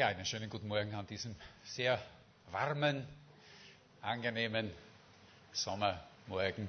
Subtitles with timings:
[0.00, 2.02] Ja, einen schönen guten Morgen an diesem sehr
[2.52, 3.06] warmen,
[4.00, 4.72] angenehmen
[5.52, 6.68] Sommermorgen.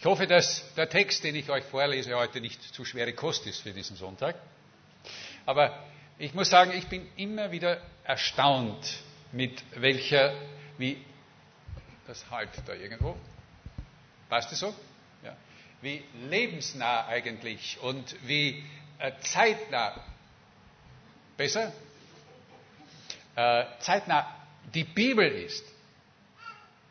[0.00, 3.60] Ich hoffe, dass der Text, den ich euch vorlese, heute nicht zu schwere Kost ist
[3.60, 4.34] für diesen Sonntag.
[5.46, 5.84] Aber
[6.18, 8.92] ich muss sagen, ich bin immer wieder erstaunt,
[9.30, 10.34] mit welcher,
[10.78, 11.00] wie,
[12.08, 13.16] das halt da irgendwo,
[14.28, 14.74] passt es so?
[15.22, 15.36] Ja.
[15.80, 18.64] Wie lebensnah eigentlich und wie
[18.98, 20.04] äh, zeitnah,
[21.36, 21.72] besser?
[23.36, 24.26] Äh, zeitnah
[24.74, 25.64] die Bibel ist,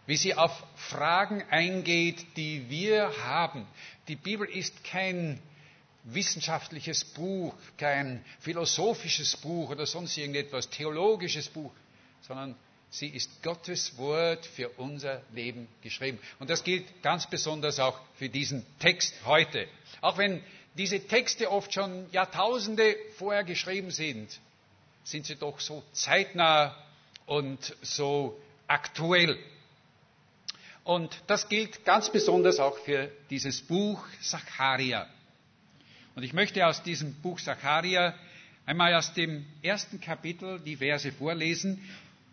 [0.06, 3.66] wie sie auf Fragen eingeht, die wir haben.
[4.08, 5.40] Die Bibel ist kein
[6.04, 11.72] wissenschaftliches Buch, kein philosophisches Buch oder sonst irgendetwas, theologisches Buch,
[12.22, 12.56] sondern
[12.90, 16.20] sie ist Gottes Wort für unser Leben geschrieben.
[16.40, 19.68] Und das gilt ganz besonders auch für diesen Text heute.
[20.02, 20.44] Auch wenn
[20.76, 24.40] diese Texte oft schon Jahrtausende vorher geschrieben sind,
[25.04, 26.76] sind sie doch so zeitnah
[27.26, 29.38] und so aktuell.
[30.84, 35.08] Und das gilt ganz besonders auch für dieses Buch Zacharia.
[36.16, 38.16] Und ich möchte aus diesem Buch Zacharia
[38.66, 41.82] einmal aus dem ersten Kapitel die Verse vorlesen.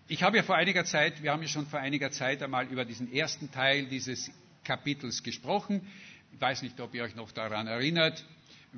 [0.08, 2.84] Ich habe ja vor einiger Zeit, wir haben ja schon vor einiger Zeit einmal über
[2.84, 4.30] diesen ersten Teil dieses
[4.64, 5.86] Kapitels gesprochen.
[6.32, 8.24] Ich weiß nicht, ob ihr euch noch daran erinnert.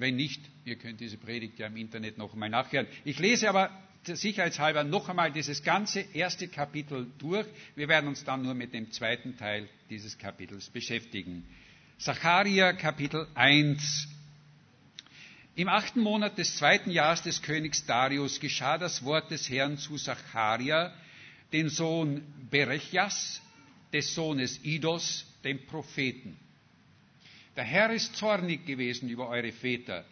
[0.01, 2.87] Wenn nicht, ihr könnt diese Predigt ja im Internet noch einmal nachhören.
[3.05, 3.70] Ich lese aber
[4.05, 7.47] sicherheitshalber noch einmal dieses ganze erste Kapitel durch.
[7.77, 11.47] Wir werden uns dann nur mit dem zweiten Teil dieses Kapitels beschäftigen.
[11.98, 14.09] Zacharia Kapitel 1.
[15.55, 19.97] Im achten Monat des zweiten Jahres des Königs Darius geschah das Wort des Herrn zu
[19.98, 20.95] Zacharia,
[21.53, 23.43] den Sohn Berechjas,
[23.93, 26.39] des Sohnes Idos, dem Propheten.
[27.56, 30.05] Der Herr ist zornig gewesen über eure Väter,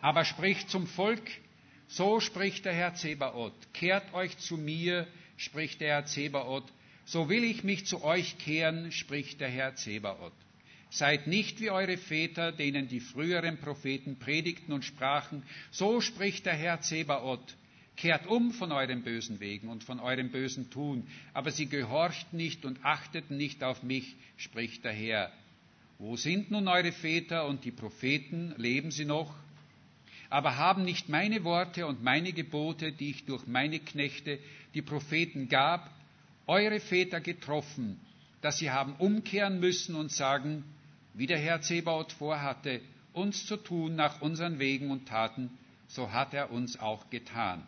[0.00, 1.30] aber spricht zum Volk,
[1.88, 6.70] so spricht der Herr Zebaoth, kehrt euch zu mir, spricht der Herr Zebaoth,
[7.04, 10.32] so will ich mich zu euch kehren, spricht der Herr Zebaoth.
[10.90, 16.54] Seid nicht wie eure Väter, denen die früheren Propheten predigten und sprachen, so spricht der
[16.54, 17.56] Herr Zebaoth,
[17.96, 22.64] kehrt um von euren bösen Wegen und von eurem bösen Tun, aber sie gehorchten nicht
[22.64, 25.30] und achteten nicht auf mich, spricht der Herr.
[25.98, 28.54] Wo sind nun eure Väter und die Propheten?
[28.56, 29.34] Leben sie noch?
[30.30, 34.38] Aber haben nicht meine Worte und meine Gebote, die ich durch meine Knechte,
[34.74, 35.90] die Propheten gab,
[36.46, 37.98] eure Väter getroffen,
[38.42, 40.62] dass sie haben umkehren müssen und sagen,
[41.14, 42.80] wie der Herr Zebaoth vorhatte,
[43.12, 45.50] uns zu tun nach unseren Wegen und Taten,
[45.88, 47.66] so hat er uns auch getan.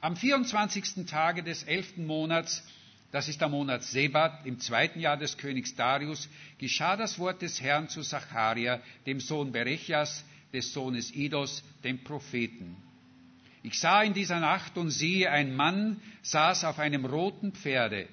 [0.00, 1.04] Am 24.
[1.06, 2.64] Tage des elften Monats
[3.12, 6.28] das ist der Monat Sebat, im zweiten Jahr des Königs Darius,
[6.58, 12.76] geschah das Wort des Herrn zu Zacharia, dem Sohn Berechas, des Sohnes Idos, dem Propheten.
[13.62, 18.08] Ich sah in dieser Nacht und siehe, ein Mann saß auf einem roten Pferde,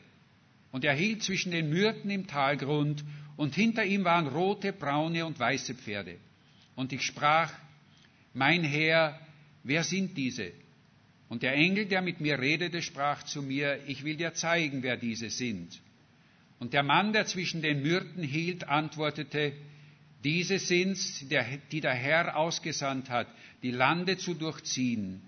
[0.71, 3.03] und er hielt zwischen den Myrten im Talgrund,
[3.37, 6.17] und hinter ihm waren rote, braune und weiße Pferde.
[6.75, 7.51] Und ich sprach,
[8.33, 9.17] mein Herr,
[9.63, 10.51] wer sind diese?
[11.29, 14.97] Und der Engel, der mit mir redete, sprach zu mir, ich will dir zeigen, wer
[14.97, 15.79] diese sind.
[16.59, 19.53] Und der Mann, der zwischen den Myrten hielt, antwortete,
[20.23, 21.23] diese sind's,
[21.71, 23.27] die der Herr ausgesandt hat,
[23.63, 25.21] die Lande zu durchziehen.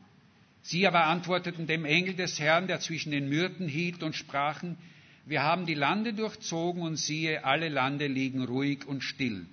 [0.64, 4.78] Sie aber antworteten dem Engel des Herrn, der zwischen den Myrten hielt, und sprachen,
[5.26, 9.46] wir haben die Lande durchzogen und siehe, alle Lande liegen ruhig und still.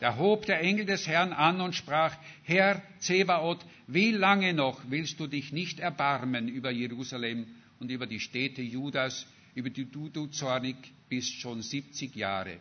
[0.00, 5.18] Da hob der Engel des Herrn an und sprach, Herr Zebaoth, wie lange noch willst
[5.20, 7.46] du dich nicht erbarmen über Jerusalem
[7.80, 10.76] und über die Städte Judas, über die du, du zornig
[11.08, 12.58] bist schon siebzig Jahre?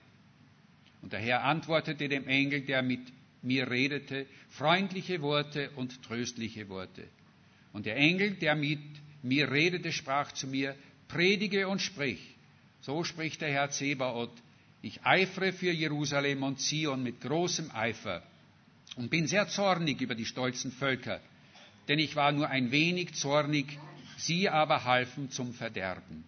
[1.01, 3.01] Und der Herr antwortete dem Engel, der mit
[3.41, 7.07] mir redete, freundliche Worte und tröstliche Worte.
[7.73, 8.79] Und der Engel, der mit
[9.21, 10.75] mir redete, sprach zu mir,
[11.07, 12.35] predige und sprich.
[12.81, 14.41] So spricht der Herr Zebaoth,
[14.85, 18.21] ich eifere für Jerusalem und Zion mit großem Eifer
[18.95, 21.19] und bin sehr zornig über die stolzen Völker,
[21.87, 23.79] denn ich war nur ein wenig zornig,
[24.15, 26.23] sie aber halfen zum Verderben.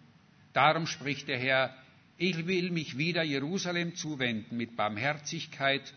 [0.54, 1.72] Darum spricht der Herr,
[2.16, 5.94] ich will mich wieder Jerusalem zuwenden mit Barmherzigkeit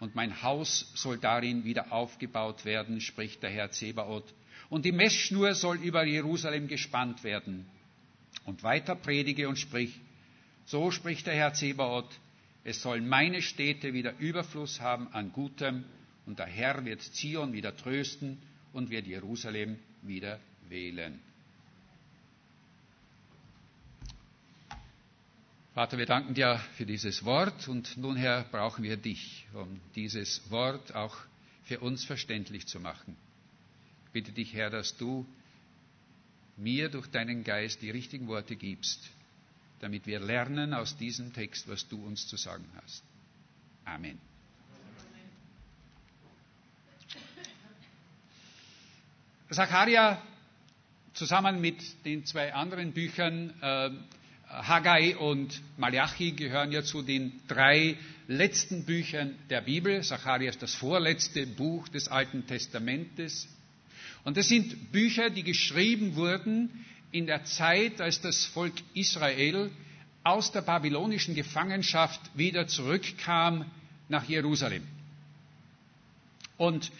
[0.00, 4.32] und mein Haus soll darin wieder aufgebaut werden, spricht der Herr Zebaoth.
[4.70, 7.66] Und die Messschnur soll über Jerusalem gespannt werden.
[8.46, 10.00] Und weiter predige und sprich,
[10.68, 12.20] so spricht der Herr Zebaoth,
[12.62, 15.84] es sollen meine Städte wieder Überfluss haben an Gutem,
[16.26, 18.36] und der Herr wird Zion wieder trösten
[18.74, 20.38] und wird Jerusalem wieder
[20.68, 21.18] wählen.
[25.72, 30.50] Vater, wir danken dir für dieses Wort und nun, Herr, brauchen wir dich, um dieses
[30.50, 31.16] Wort auch
[31.62, 33.16] für uns verständlich zu machen.
[34.12, 35.26] bitte dich, Herr, dass du
[36.58, 39.08] mir durch deinen Geist die richtigen Worte gibst,
[39.80, 43.02] damit wir lernen aus diesem Text, was du uns zu sagen hast.
[43.84, 44.18] Amen.
[49.50, 50.20] Zacharia
[51.14, 53.90] zusammen mit den zwei anderen Büchern, äh,
[54.48, 57.96] Haggai und Malachi, gehören ja zu den drei
[58.28, 60.02] letzten Büchern der Bibel.
[60.02, 63.48] Zacharia ist das vorletzte Buch des Alten Testamentes.
[64.24, 69.70] Und das sind Bücher, die geschrieben wurden in der Zeit, als das Volk Israel
[70.24, 73.70] aus der babylonischen Gefangenschaft wieder zurückkam
[74.08, 74.86] nach Jerusalem.
[76.56, 76.90] Und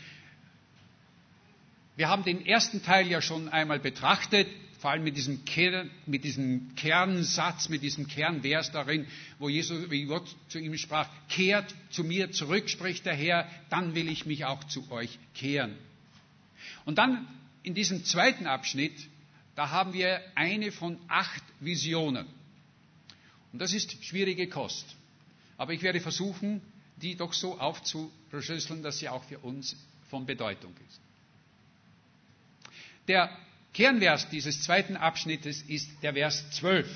[1.97, 4.47] wir haben den ersten Teil ja schon einmal betrachtet,
[4.79, 9.07] vor allem mit diesem, Kern, mit diesem Kernsatz, mit diesem Kernvers darin,
[9.41, 13.97] wo, Jesus, wie Gott zu ihm sprach, kehrt zu mir zurück, spricht der Herr, dann
[13.97, 15.77] will ich mich auch zu euch kehren.
[16.85, 17.27] Und dann
[17.65, 18.95] in diesem zweiten Abschnitt,
[19.59, 22.29] da haben wir eine von acht Visionen.
[23.53, 24.87] Und das ist schwierige Kost.
[25.57, 26.63] Aber ich werde versuchen,
[26.95, 29.75] die doch so aufzuschlüsseln, dass sie auch für uns
[30.11, 31.01] von Bedeutung ist.
[33.09, 33.37] Der
[33.75, 36.89] Kernvers dieses zweiten Abschnittes ist der Vers 12.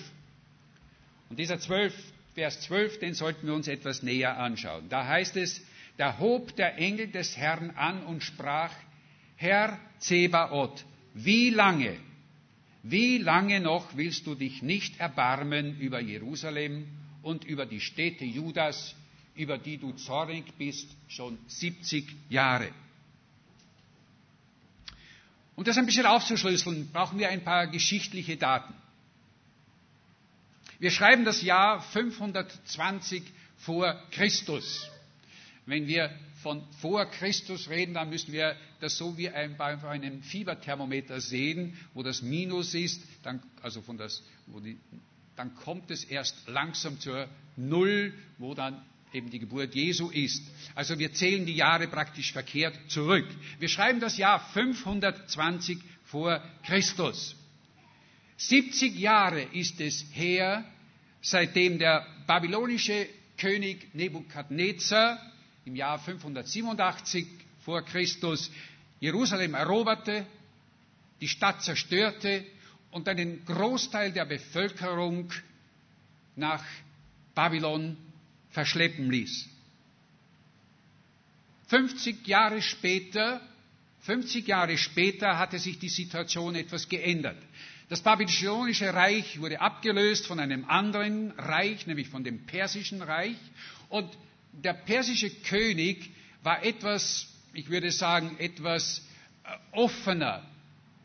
[1.31, 1.93] Und dieser 12,
[2.37, 4.89] Vers 12, den sollten wir uns etwas näher anschauen.
[4.89, 5.61] Da heißt es,
[5.97, 8.73] da hob der Engel des Herrn an und sprach,
[9.35, 11.99] Herr Zebaoth, wie lange,
[12.83, 16.89] wie lange noch willst du dich nicht erbarmen über Jerusalem
[17.23, 18.95] und über die Städte Judas,
[19.37, 22.71] über die du zornig bist, schon 70 Jahre?
[25.55, 28.75] Um das ein bisschen aufzuschlüsseln, brauchen wir ein paar geschichtliche Daten.
[30.81, 33.23] Wir schreiben das Jahr 520
[33.59, 34.91] vor Christus.
[35.67, 36.11] Wenn wir
[36.43, 41.77] von vor Christus reden, dann müssen wir das so wie ein, bei einem Fieberthermometer sehen,
[41.95, 44.79] wo das Minus ist, dann, also von das, wo die,
[45.37, 48.83] dann kommt es erst langsam zur Null, wo dann
[49.13, 50.43] eben die Geburt Jesu ist.
[50.75, 53.27] Also wir zählen die Jahre praktisch verkehrt zurück.
[53.59, 57.37] Wir schreiben das Jahr 520 vor Christus.
[58.37, 60.65] 70 Jahre ist es her,
[61.21, 63.07] seitdem der babylonische
[63.37, 65.21] König Nebukadnezar
[65.65, 67.27] im Jahr 587
[67.65, 68.51] vor Christus
[69.01, 70.27] Jerusalem eroberte,
[71.21, 72.45] die Stadt zerstörte
[72.91, 75.33] und einen Großteil der Bevölkerung
[76.37, 76.65] nach
[77.35, 77.97] Babylon
[78.51, 79.49] verschleppen ließ.
[81.69, 83.41] 50 Jahre später,
[84.01, 87.39] 50 Jahre später hatte sich die Situation etwas geändert.
[87.89, 93.37] Das babylonische Reich wurde abgelöst von einem anderen Reich, nämlich von dem persischen Reich.
[93.89, 94.09] Und
[94.53, 96.11] der persische König
[96.43, 99.07] war etwas, ich würde sagen, etwas
[99.45, 100.43] äh, offener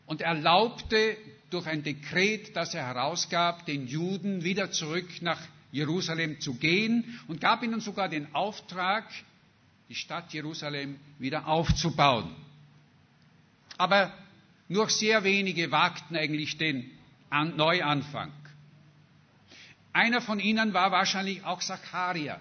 [0.06, 1.16] und erlaubte
[1.50, 5.40] durch ein Dekret, das er herausgab, den Juden wieder zurück nach
[5.72, 9.04] Jerusalem zu gehen und gab ihnen sogar den Auftrag,
[9.88, 12.34] die Stadt Jerusalem wieder aufzubauen.
[13.76, 14.12] Aber
[14.68, 16.90] nur sehr wenige wagten eigentlich den
[17.30, 18.32] Neuanfang.
[19.92, 22.40] Einer von ihnen war wahrscheinlich auch Zacharia.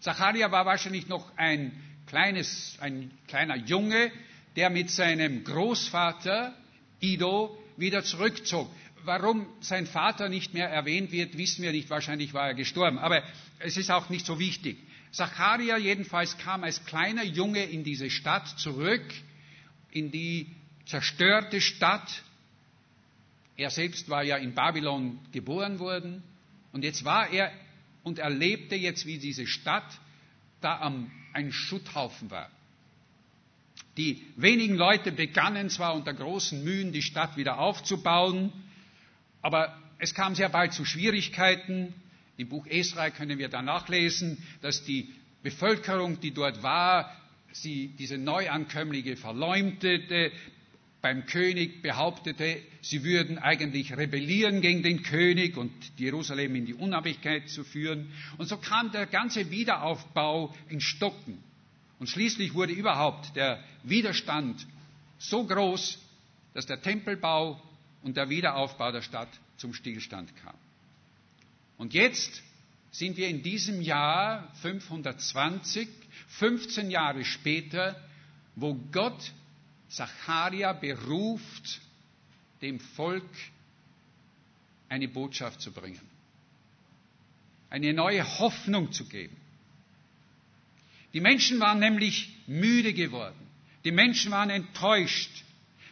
[0.00, 1.72] Zacharia war wahrscheinlich noch ein
[2.06, 4.10] kleines, ein kleiner Junge,
[4.56, 6.54] der mit seinem Großvater
[7.00, 8.70] Ido wieder zurückzog.
[9.04, 11.88] Warum sein Vater nicht mehr erwähnt wird, wissen wir nicht.
[11.88, 12.98] Wahrscheinlich war er gestorben.
[12.98, 13.22] Aber
[13.58, 14.76] es ist auch nicht so wichtig.
[15.12, 19.02] Zacharia jedenfalls kam als kleiner Junge in diese Stadt zurück,
[19.90, 20.46] in die
[20.86, 22.22] zerstörte Stadt.
[23.56, 26.22] Er selbst war ja in Babylon geboren worden.
[26.72, 27.50] Und jetzt war er
[28.02, 30.00] und erlebte jetzt, wie diese Stadt
[30.60, 32.50] da am, ein Schutthaufen war.
[33.96, 38.52] Die wenigen Leute begannen zwar unter großen Mühen, die Stadt wieder aufzubauen,
[39.42, 41.92] aber es kam sehr bald zu Schwierigkeiten.
[42.36, 45.10] Im Buch Esra können wir da nachlesen, dass die
[45.42, 47.14] Bevölkerung, die dort war,
[47.52, 50.32] sie diese Neuankömmlinge verleumdete,
[51.02, 57.48] beim König behauptete, sie würden eigentlich rebellieren gegen den König und Jerusalem in die Unabhängigkeit
[57.48, 58.12] zu führen.
[58.36, 61.42] Und so kam der ganze Wiederaufbau in Stocken.
[61.98, 64.66] Und schließlich wurde überhaupt der Widerstand
[65.18, 65.98] so groß,
[66.54, 67.60] dass der Tempelbau
[68.02, 70.54] und der Wiederaufbau der Stadt zum Stillstand kam.
[71.78, 72.42] Und jetzt
[72.90, 75.88] sind wir in diesem Jahr 520,
[76.28, 77.96] 15 Jahre später,
[78.56, 79.32] wo Gott
[79.90, 81.80] Zacharia beruft,
[82.62, 83.28] dem Volk
[84.88, 86.00] eine Botschaft zu bringen,
[87.68, 89.36] eine neue Hoffnung zu geben.
[91.12, 93.46] Die Menschen waren nämlich müde geworden.
[93.84, 95.44] Die Menschen waren enttäuscht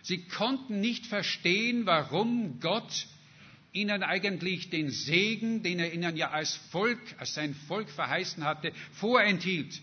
[0.09, 3.07] Sie konnten nicht verstehen, warum Gott
[3.73, 8.73] ihnen eigentlich den Segen, den er ihnen ja als Volk, als sein Volk verheißen hatte,
[8.93, 9.83] vorenthielt.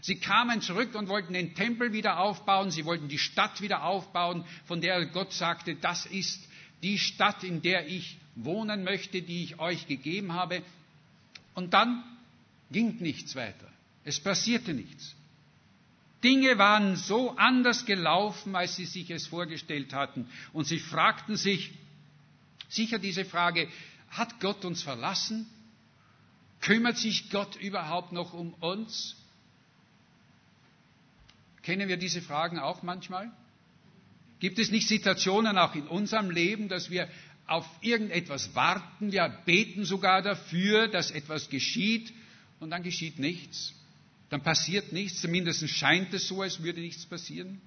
[0.00, 4.44] Sie kamen zurück und wollten den Tempel wieder aufbauen, sie wollten die Stadt wieder aufbauen,
[4.66, 6.40] von der Gott sagte, das ist
[6.82, 10.62] die Stadt, in der ich wohnen möchte, die ich euch gegeben habe.
[11.54, 12.04] Und dann
[12.70, 13.68] ging nichts weiter.
[14.04, 15.14] Es passierte nichts.
[16.22, 20.28] Dinge waren so anders gelaufen, als sie sich es vorgestellt hatten.
[20.52, 21.72] Und sie fragten sich,
[22.68, 23.68] sicher diese Frage,
[24.10, 25.46] hat Gott uns verlassen?
[26.60, 29.16] Kümmert sich Gott überhaupt noch um uns?
[31.68, 33.30] Kennen wir diese Fragen auch manchmal?
[34.40, 37.08] Gibt es nicht Situationen auch in unserem Leben, dass wir
[37.46, 42.10] auf irgendetwas warten, wir beten sogar dafür, dass etwas geschieht
[42.58, 43.74] und dann geschieht nichts?
[44.30, 47.60] dann passiert nichts, zumindest scheint es so, als würde nichts passieren.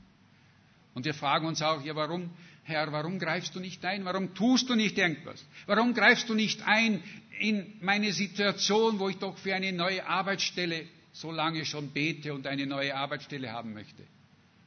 [0.94, 2.30] Und wir fragen uns auch, ja, warum,
[2.64, 4.06] Herr, warum greifst du nicht ein?
[4.06, 5.44] Warum tust du nicht irgendwas?
[5.66, 7.04] Warum greifst du nicht ein
[7.40, 12.48] in meine Situation, wo ich doch für eine neue Arbeitsstelle so lange schon bete und
[12.48, 14.04] eine neue Arbeitsstelle haben möchte?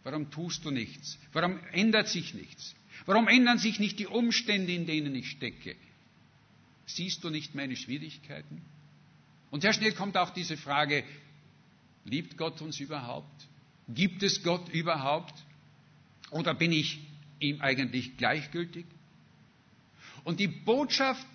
[0.02, 1.18] Warum tust du nichts?
[1.32, 2.74] Warum ändert sich nichts?
[3.06, 5.76] Warum ändern sich nicht die Umstände, in denen ich stecke?
[6.86, 8.60] Siehst du nicht meine Schwierigkeiten?
[9.50, 11.04] Und sehr schnell kommt auch diese Frage,
[12.04, 13.46] Liebt Gott uns überhaupt?
[13.88, 15.34] Gibt es Gott überhaupt?
[16.30, 17.00] Oder bin ich
[17.40, 18.86] ihm eigentlich gleichgültig?
[20.22, 21.26] Und die Botschaft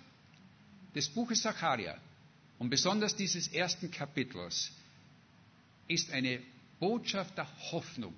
[0.94, 1.96] des Buches Zacharia
[2.58, 4.72] und besonders dieses ersten Kapitels
[5.90, 6.40] ist eine
[6.78, 8.14] Botschaft der Hoffnung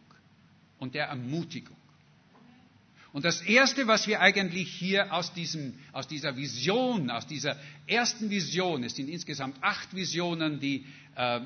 [0.79, 1.77] und der Ermutigung.
[3.13, 8.31] Und das Erste, was wir eigentlich hier aus, diesem, aus dieser Vision, aus dieser ersten
[8.31, 11.41] Vision, es sind insgesamt acht Visionen, die äh,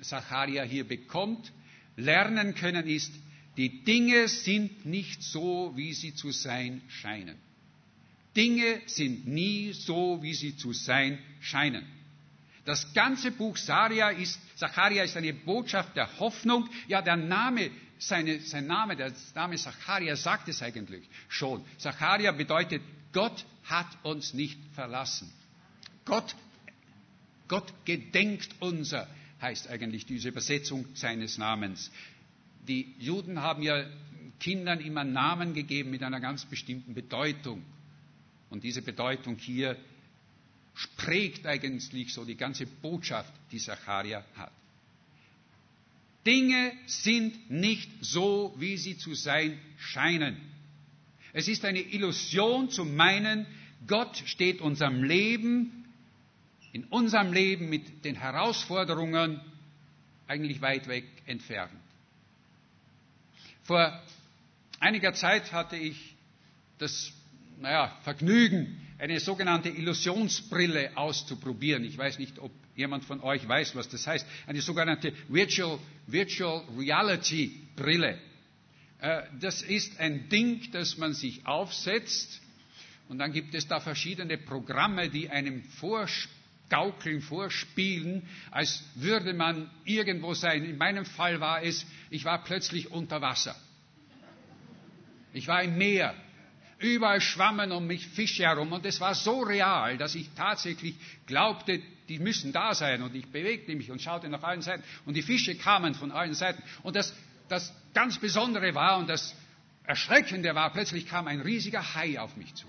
[0.00, 1.52] Zacharia hier bekommt,
[1.96, 3.12] lernen können, ist,
[3.56, 7.36] die Dinge sind nicht so, wie sie zu sein scheinen.
[8.34, 11.84] Dinge sind nie so, wie sie zu sein scheinen.
[12.64, 16.68] Das ganze Buch Saria ist, Zacharia ist eine Botschaft der Hoffnung.
[16.88, 21.64] Ja, der Name, seine, sein Name, der Name Zacharia sagt es eigentlich schon.
[21.78, 22.82] Zacharia bedeutet,
[23.12, 25.30] Gott hat uns nicht verlassen.
[26.04, 26.34] Gott,
[27.48, 29.06] Gott gedenkt unser
[29.40, 31.90] heißt eigentlich diese Übersetzung seines Namens.
[32.66, 33.84] Die Juden haben ja
[34.40, 37.62] Kindern immer Namen gegeben mit einer ganz bestimmten Bedeutung.
[38.48, 39.76] Und diese Bedeutung hier
[40.96, 44.52] prägt eigentlich so die ganze Botschaft, die Zacharia hat.
[46.26, 50.36] Dinge sind nicht so, wie sie zu sein scheinen.
[51.32, 53.46] Es ist eine Illusion zu meinen,
[53.86, 55.84] Gott steht unserem Leben
[56.76, 59.40] in unserem Leben mit den Herausforderungen
[60.26, 61.72] eigentlich weit weg entfernt.
[63.62, 63.98] Vor
[64.78, 66.14] einiger Zeit hatte ich
[66.76, 67.12] das
[67.58, 71.84] naja, Vergnügen, eine sogenannte Illusionsbrille auszuprobieren.
[71.84, 74.26] Ich weiß nicht, ob jemand von euch weiß, was das heißt.
[74.46, 78.18] Eine sogenannte Virtual, Virtual Reality Brille.
[79.00, 82.40] Äh, das ist ein Ding, das man sich aufsetzt
[83.08, 86.34] und dann gibt es da verschiedene Programme, die einem vorspielen
[86.68, 90.64] Gaukeln, Vorspielen, als würde man irgendwo sein.
[90.64, 93.54] In meinem Fall war es, ich war plötzlich unter Wasser.
[95.32, 96.14] Ich war im Meer.
[96.78, 98.72] Überall schwammen um mich Fische herum.
[98.72, 100.94] Und es war so real, dass ich tatsächlich
[101.26, 103.02] glaubte, die müssen da sein.
[103.02, 104.82] Und ich bewegte mich und schaute nach allen Seiten.
[105.06, 106.62] Und die Fische kamen von allen Seiten.
[106.82, 107.14] Und das,
[107.48, 109.34] das ganz Besondere war und das
[109.84, 112.66] Erschreckende war, plötzlich kam ein riesiger Hai auf mich zu.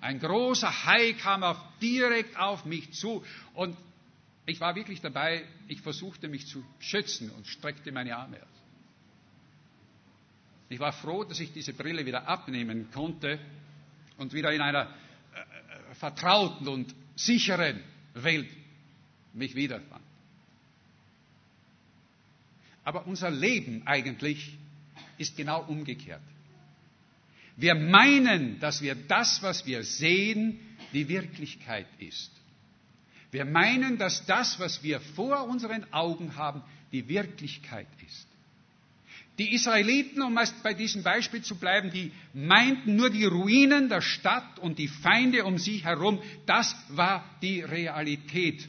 [0.00, 3.24] Ein großer Hai kam auf, direkt auf mich zu.
[3.54, 3.76] Und
[4.46, 8.65] ich war wirklich dabei, ich versuchte mich zu schützen und streckte meine Arme aus.
[10.68, 13.38] Ich war froh, dass ich diese Brille wieder abnehmen konnte
[14.16, 17.80] und wieder in einer äh, äh vertrauten und sicheren
[18.14, 18.48] Welt
[19.32, 20.04] mich wiederfand.
[22.84, 24.56] Aber unser Leben eigentlich
[25.18, 26.22] ist genau umgekehrt.
[27.56, 30.60] Wir meinen, dass wir das, was wir sehen,
[30.92, 32.30] die Wirklichkeit ist.
[33.30, 38.26] Wir meinen, dass das, was wir vor unseren Augen haben, die Wirklichkeit ist.
[39.38, 44.58] Die Israeliten, um bei diesem Beispiel zu bleiben, die meinten nur die Ruinen der Stadt
[44.58, 48.66] und die Feinde um sie herum, das war die Realität.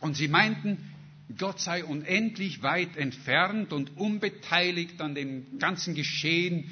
[0.00, 0.78] Und sie meinten,
[1.36, 6.70] Gott sei unendlich weit entfernt und unbeteiligt an dem ganzen Geschehen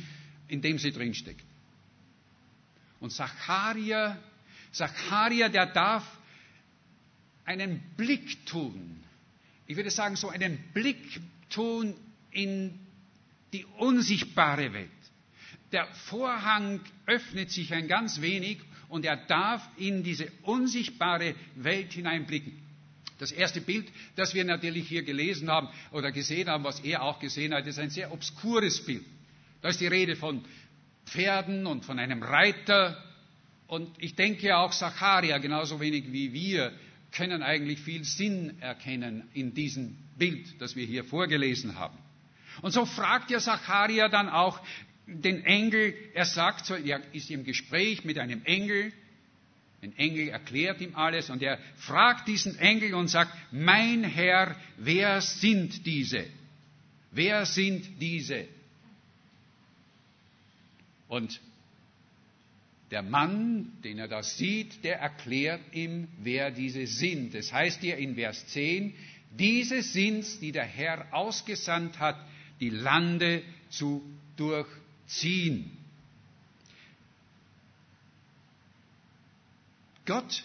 [0.48, 1.44] in dem sie drinsteckt.
[3.00, 4.18] Und Zacharia,
[4.72, 6.04] Zacharia, der darf
[7.44, 9.02] einen Blick tun.
[9.66, 11.94] Ich würde sagen, so einen Blick tun
[12.30, 12.78] in
[13.52, 14.90] die unsichtbare Welt.
[15.72, 22.52] der Vorhang öffnet sich ein ganz wenig und er darf in diese unsichtbare Welt hineinblicken.
[23.18, 27.18] Das erste Bild, das wir natürlich hier gelesen haben oder gesehen haben, was er auch
[27.18, 29.04] gesehen hat, ist ein sehr obskures Bild.
[29.62, 30.44] Da ist die Rede von
[31.06, 33.02] Pferden und von einem Reiter.
[33.66, 36.72] Und ich denke auch Zacharia, genauso wenig wie wir,
[37.10, 41.96] können eigentlich viel Sinn erkennen in diesem Bild, das wir hier vorgelesen haben.
[42.62, 44.60] Und so fragt ja Zacharia dann auch
[45.06, 48.92] den Engel, er sagt so, er ist im Gespräch mit einem Engel,
[49.82, 55.20] ein Engel erklärt ihm alles und er fragt diesen Engel und sagt, mein Herr, wer
[55.20, 56.24] sind diese?
[57.12, 58.46] Wer sind diese?
[61.08, 61.40] Und
[62.90, 67.34] der Mann, den er da sieht, der erklärt ihm, wer diese sind.
[67.34, 68.94] Das heißt hier in Vers 10,
[69.38, 72.16] diese sind's, die der Herr ausgesandt hat,
[72.60, 74.02] die Lande zu
[74.36, 75.70] durchziehen.
[80.04, 80.44] Gott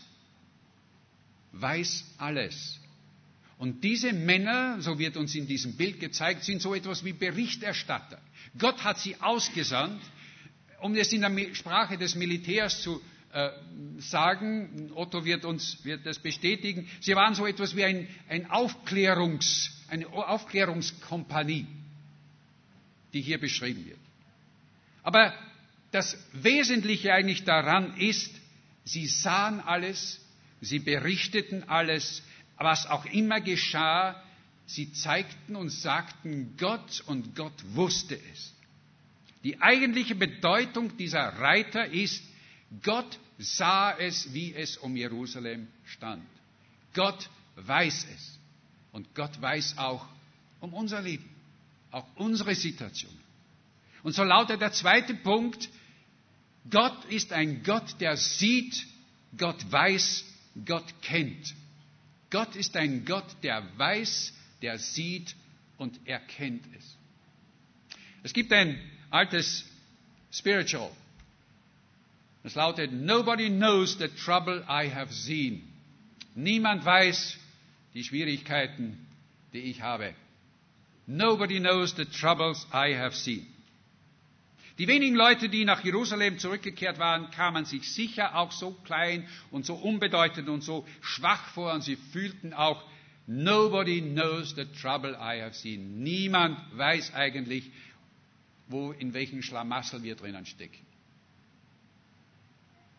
[1.54, 2.80] weiß alles.
[3.58, 8.20] Und diese Männer, so wird uns in diesem Bild gezeigt, sind so etwas wie Berichterstatter.
[8.58, 10.02] Gott hat sie ausgesandt,
[10.82, 13.00] um es in der Sprache des Militärs zu
[13.34, 13.50] äh,
[14.00, 19.72] sagen, Otto wird uns wird das bestätigen, sie waren so etwas wie ein, ein Aufklärungs,
[19.90, 21.68] eine Aufklärungskompanie,
[23.14, 24.00] die hier beschrieben wird.
[25.04, 25.34] Aber
[25.92, 28.34] das Wesentliche eigentlich daran ist,
[28.86, 30.20] sie sahen alles,
[30.62, 32.24] sie berichteten alles,
[32.58, 34.22] was auch immer geschah,
[34.66, 38.54] sie zeigten und sagten Gott und Gott wusste es.
[39.44, 42.24] Die eigentliche Bedeutung dieser Reiter ist,
[42.84, 46.24] Gott sah es, wie es um Jerusalem stand.
[46.94, 48.40] Gott weiß es.
[48.92, 50.06] Und Gott weiß auch
[50.60, 51.28] um unser Leben,
[51.92, 53.12] auch unsere Situation.
[54.04, 55.70] Und so lautet der zweite Punkt,
[56.70, 58.86] Gott ist ein Gott, der sieht,
[59.38, 60.26] Gott weiß,
[60.66, 61.54] Gott kennt.
[62.30, 65.36] Gott ist ein Gott, der weiß, der sieht
[65.78, 66.98] und erkennt es.
[68.24, 69.66] Es gibt ein altes
[70.32, 70.92] Spiritual.
[72.44, 75.64] Es lautet, Nobody knows the trouble I have seen.
[76.36, 77.38] Niemand weiß
[77.94, 79.06] die Schwierigkeiten,
[79.54, 80.14] die ich habe.
[81.12, 83.46] Nobody knows the troubles I have seen.
[84.78, 89.66] Die wenigen Leute, die nach Jerusalem zurückgekehrt waren, kamen sich sicher auch so klein und
[89.66, 92.82] so unbedeutend und so schwach vor und sie fühlten auch,
[93.28, 96.02] Nobody knows the trouble I have seen.
[96.02, 97.70] Niemand weiß eigentlich,
[98.68, 100.86] wo, in welchen Schlamassel wir drinnen stecken.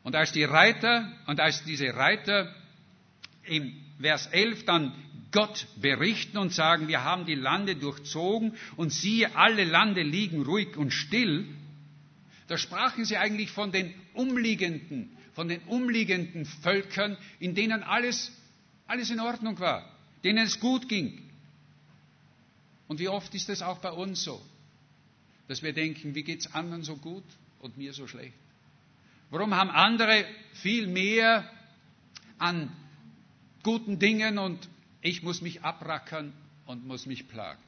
[0.02, 2.54] Und als die Reiter, und als diese Reiter
[3.44, 4.92] im Vers 11 dann
[5.32, 10.76] Gott berichten und sagen, wir haben die Lande durchzogen und siehe, alle Lande liegen ruhig
[10.76, 11.46] und still,
[12.48, 18.30] da sprachen sie eigentlich von den umliegenden, von den umliegenden Völkern, in denen alles,
[18.86, 19.90] alles in Ordnung war,
[20.22, 21.22] denen es gut ging.
[22.88, 24.40] Und wie oft ist es auch bei uns so?
[25.52, 27.24] dass wir denken, wie geht es anderen so gut
[27.60, 28.32] und mir so schlecht?
[29.28, 31.46] Warum haben andere viel mehr
[32.38, 32.70] an
[33.62, 34.66] guten Dingen und
[35.02, 36.32] ich muss mich abrackern
[36.66, 37.60] und muss mich plagen?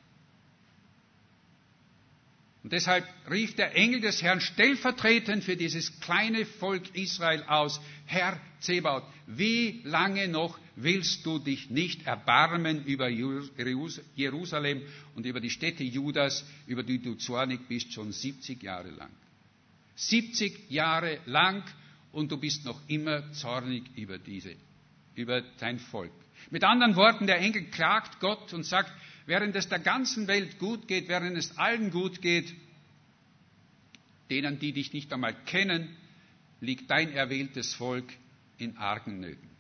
[2.64, 8.40] Und deshalb rief der Engel des Herrn stellvertretend für dieses kleine Volk Israel aus, Herr
[8.61, 14.81] Zebaut, wie lange noch willst du dich nicht erbarmen über Jerusalem
[15.14, 19.11] und über die Städte Judas, über die du zornig bist, schon 70 Jahre lang.
[19.97, 21.62] 70 Jahre lang
[22.12, 24.57] und du bist noch immer zornig über diese,
[25.14, 26.12] über dein Volk.
[26.51, 28.92] Mit anderen Worten, der Engel klagt Gott und sagt,
[29.27, 32.55] während es der ganzen Welt gut geht, während es allen gut geht,
[34.31, 35.97] denen, die dich nicht einmal kennen,
[36.61, 38.07] liegt dein erwähltes Volk
[38.59, 39.51] in argen Nöten.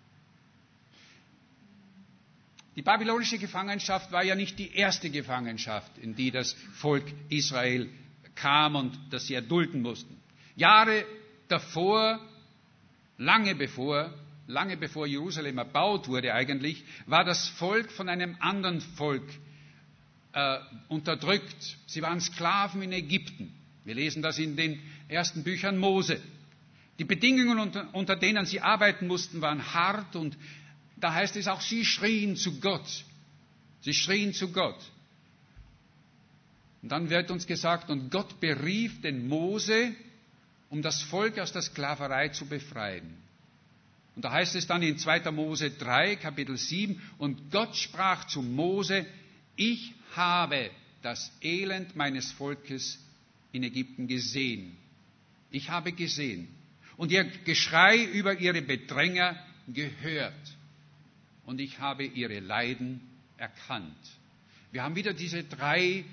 [2.76, 7.88] Die babylonische Gefangenschaft war ja nicht die erste Gefangenschaft, in die das Volk Israel
[8.34, 10.20] kam und das sie erdulden mussten.
[10.56, 11.04] Jahre
[11.48, 12.20] davor,
[13.16, 14.12] lange bevor,
[14.46, 19.24] lange bevor Jerusalem erbaut wurde eigentlich, war das Volk von einem anderen Volk
[20.32, 21.76] äh, unterdrückt.
[21.86, 23.54] Sie waren Sklaven in Ägypten.
[23.84, 26.20] Wir lesen das in den ersten Büchern Mose.
[26.98, 30.36] Die Bedingungen, unter, unter denen sie arbeiten mussten, waren hart und
[30.96, 33.04] da heißt es auch, sie schrien zu Gott.
[33.80, 34.78] Sie schrien zu Gott.
[36.82, 39.92] Und dann wird uns gesagt, und Gott berief den Mose,
[40.70, 43.23] um das Volk aus der Sklaverei zu befreien.
[44.14, 45.30] Und da heißt es dann in 2.
[45.32, 49.06] Mose 3, Kapitel 7, und Gott sprach zu Mose,
[49.56, 50.70] ich habe
[51.02, 52.98] das Elend meines Volkes
[53.52, 54.76] in Ägypten gesehen
[55.54, 56.48] Ich habe gesehen
[56.96, 60.56] und ihr Geschrei über ihre Bedränger gehört
[61.46, 63.00] und ich habe ihre Leiden
[63.36, 63.96] erkannt.
[64.72, 66.04] Wir haben wieder diese drei,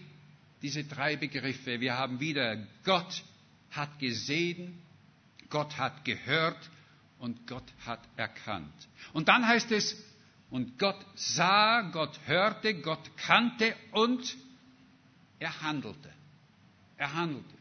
[0.61, 1.79] diese drei Begriffe.
[1.79, 3.23] Wir haben wieder Gott
[3.71, 4.77] hat gesehen,
[5.49, 6.59] Gott hat gehört
[7.21, 8.73] und Gott hat erkannt.
[9.13, 9.95] Und dann heißt es,
[10.49, 14.35] und Gott sah, Gott hörte, Gott kannte und
[15.39, 16.11] er handelte.
[16.97, 17.55] Er handelte.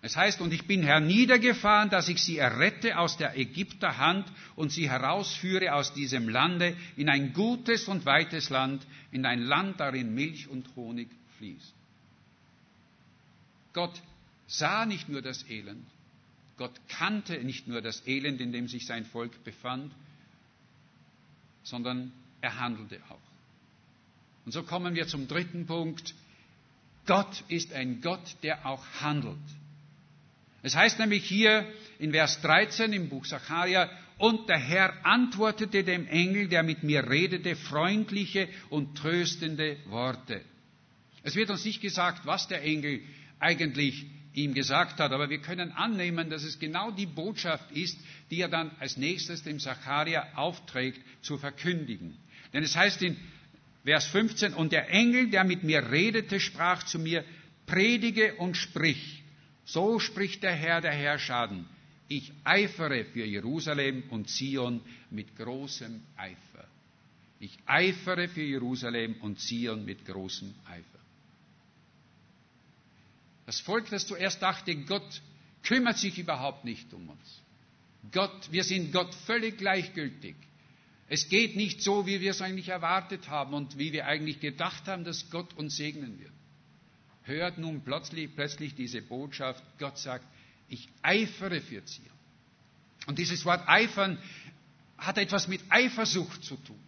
[0.00, 4.70] Es heißt, und ich bin herniedergefahren, dass ich sie errette aus der Ägypter Hand und
[4.70, 10.14] sie herausführe aus diesem Lande in ein gutes und weites Land, in ein Land, darin
[10.14, 11.74] Milch und Honig fließt.
[13.72, 14.00] Gott
[14.46, 15.86] sah nicht nur das Elend,
[16.56, 19.92] Gott kannte nicht nur das Elend, in dem sich sein Volk befand,
[21.62, 23.20] sondern er handelte auch.
[24.44, 26.14] Und so kommen wir zum dritten Punkt.
[27.06, 29.36] Gott ist ein Gott, der auch handelt.
[30.62, 31.66] Es heißt nämlich hier
[31.98, 37.08] in Vers 13 im Buch Sacharja, und der Herr antwortete dem Engel, der mit mir
[37.08, 40.40] redete, freundliche und tröstende Worte.
[41.22, 43.02] Es wird uns nicht gesagt, was der Engel
[43.40, 47.98] eigentlich ihm gesagt hat, aber wir können annehmen, dass es genau die Botschaft ist,
[48.30, 52.16] die er dann als nächstes dem Zacharia aufträgt, zu verkündigen.
[52.52, 53.16] Denn es heißt in
[53.84, 57.24] Vers 15, und der Engel, der mit mir redete, sprach zu mir,
[57.66, 59.22] predige und sprich.
[59.64, 61.66] So spricht der Herr der Herrschaden.
[62.08, 66.68] Ich eifere für Jerusalem und Zion mit großem Eifer.
[67.40, 70.95] Ich eifere für Jerusalem und Zion mit großem Eifer.
[73.46, 75.22] Das Volk, das zuerst dachte, Gott
[75.62, 77.42] kümmert sich überhaupt nicht um uns.
[78.12, 80.36] Gott, wir sind Gott völlig gleichgültig.
[81.08, 84.88] Es geht nicht so, wie wir es eigentlich erwartet haben und wie wir eigentlich gedacht
[84.88, 86.32] haben, dass Gott uns segnen wird.
[87.22, 90.24] Hört nun plötzlich, plötzlich diese Botschaft, Gott sagt,
[90.68, 92.06] ich eifere für Zion.
[93.06, 94.18] Und dieses Wort eifern
[94.98, 96.78] hat etwas mit Eifersucht zu tun.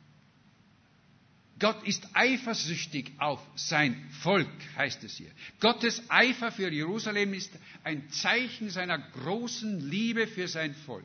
[1.58, 5.30] Gott ist eifersüchtig auf sein Volk, heißt es hier.
[5.60, 7.50] Gottes Eifer für Jerusalem ist
[7.84, 11.04] ein Zeichen seiner großen Liebe für sein Volk.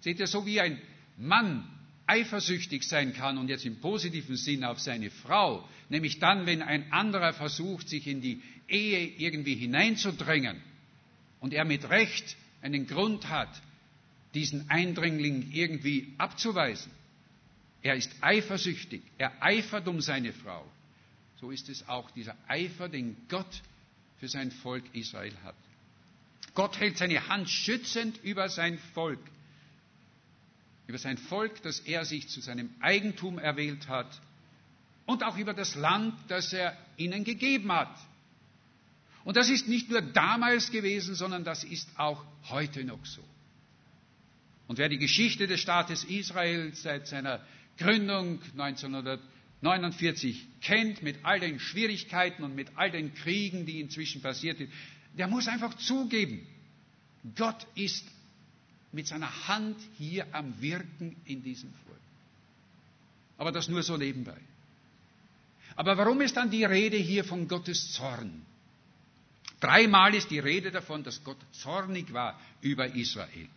[0.00, 0.80] Seht ihr, so wie ein
[1.16, 1.68] Mann
[2.06, 6.92] eifersüchtig sein kann und jetzt im positiven Sinn auf seine Frau, nämlich dann, wenn ein
[6.92, 10.60] anderer versucht, sich in die Ehe irgendwie hineinzudrängen
[11.40, 13.62] und er mit Recht einen Grund hat,
[14.34, 16.90] diesen Eindringling irgendwie abzuweisen
[17.84, 19.02] er ist eifersüchtig.
[19.18, 20.66] Er eifert um seine Frau.
[21.38, 23.62] So ist es auch dieser Eifer, den Gott
[24.18, 25.54] für sein Volk Israel hat.
[26.54, 29.20] Gott hält seine Hand schützend über sein Volk.
[30.86, 34.18] Über sein Volk, das er sich zu seinem Eigentum erwählt hat.
[35.04, 37.94] Und auch über das Land, das er ihnen gegeben hat.
[39.24, 43.22] Und das ist nicht nur damals gewesen, sondern das ist auch heute noch so.
[44.68, 47.44] Und wer die Geschichte des Staates Israel seit seiner
[47.78, 54.58] Gründung 1949 kennt, mit all den Schwierigkeiten und mit all den Kriegen, die inzwischen passiert
[54.58, 54.70] sind,
[55.16, 56.46] der muss einfach zugeben,
[57.36, 58.04] Gott ist
[58.92, 61.98] mit seiner Hand hier am Wirken in diesem Volk.
[63.38, 64.38] Aber das nur so nebenbei.
[65.76, 68.42] Aber warum ist dann die Rede hier von Gottes Zorn?
[69.60, 73.48] Dreimal ist die Rede davon, dass Gott zornig war über Israel.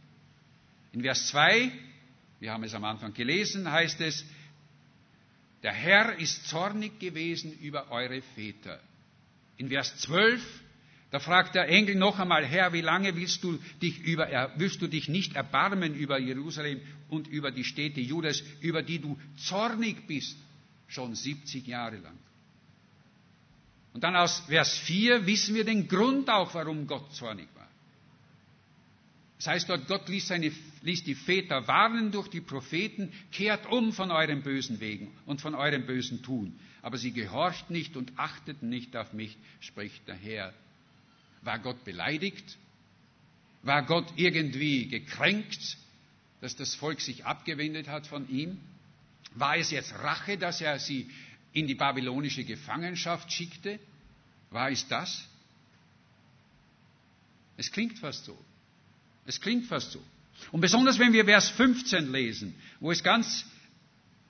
[0.94, 1.72] In Vers 2
[2.40, 4.26] wir haben es am Anfang gelesen, heißt es,
[5.64, 8.80] der Herr ist zornig gewesen über eure Väter.
[9.58, 10.42] In Vers 12,
[11.10, 14.88] da fragt der Engel noch einmal, Herr, wie lange willst du dich, über, willst du
[14.88, 20.38] dich nicht erbarmen über Jerusalem und über die Städte Judas, über die du zornig bist,
[20.88, 22.18] schon 70 Jahre lang?
[23.94, 27.68] Und dann aus Vers 4 wissen wir den Grund auch, warum Gott zornig war.
[29.38, 33.94] Das heißt dort, Gott ließ, seine, ließ die Väter warnen durch die Propheten, kehrt um
[33.94, 36.60] von euren bösen Wegen und von eurem bösen Tun.
[36.82, 40.54] Aber sie gehorchten nicht und achteten nicht auf mich, spricht der Herr.
[41.42, 42.58] War Gott beleidigt?
[43.64, 45.78] War Gott irgendwie gekränkt,
[46.42, 48.60] dass das Volk sich abgewendet hat von ihm?
[49.36, 51.10] War es jetzt Rache, dass er sie
[51.54, 53.80] in die babylonische Gefangenschaft schickte?
[54.52, 55.28] War es das?
[57.58, 58.38] Es klingt fast so.
[59.26, 60.02] Es klingt fast so.
[60.52, 63.46] Und besonders wenn wir Vers 15 lesen, wo es ganz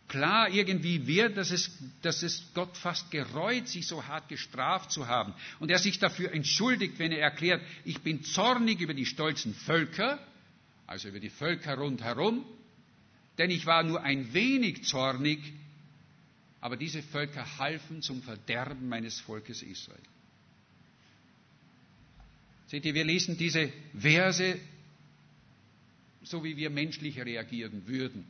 [0.07, 1.69] klar irgendwie wird, dass es,
[2.01, 5.33] dass es Gott fast gereut, sich so hart gestraft zu haben.
[5.59, 10.19] Und er sich dafür entschuldigt, wenn er erklärt, ich bin zornig über die stolzen Völker,
[10.85, 12.45] also über die Völker rundherum,
[13.37, 15.39] denn ich war nur ein wenig zornig,
[16.61, 19.99] aber diese Völker halfen zum Verderben meines Volkes Israel.
[22.67, 24.59] Seht ihr, wir lesen diese Verse
[26.29, 28.25] so, wie wir menschlich reagieren würden.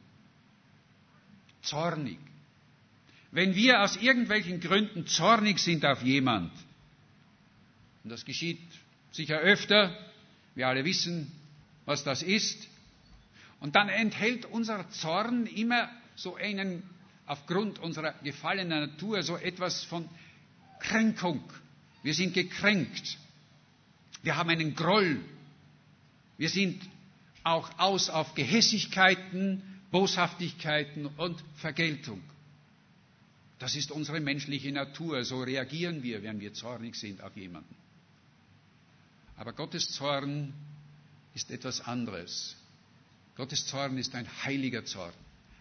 [1.61, 2.17] Zornig.
[3.31, 6.51] Wenn wir aus irgendwelchen Gründen zornig sind auf jemand,
[8.03, 8.61] und das geschieht
[9.11, 9.97] sicher öfter,
[10.55, 11.31] wir alle wissen,
[11.85, 12.67] was das ist,
[13.59, 16.83] und dann enthält unser Zorn immer so einen,
[17.25, 20.07] aufgrund unserer gefallenen Natur, so etwas von
[20.79, 21.43] Kränkung.
[22.03, 23.17] Wir sind gekränkt.
[24.21, 25.19] Wir haben einen Groll.
[26.37, 26.81] Wir sind
[27.47, 32.21] auch aus auf Gehässigkeiten, Boshaftigkeiten und Vergeltung.
[33.59, 35.23] Das ist unsere menschliche Natur.
[35.23, 37.75] So reagieren wir, wenn wir zornig sind auf jemanden.
[39.37, 40.53] Aber Gottes Zorn
[41.33, 42.55] ist etwas anderes.
[43.35, 45.13] Gottes Zorn ist ein heiliger Zorn.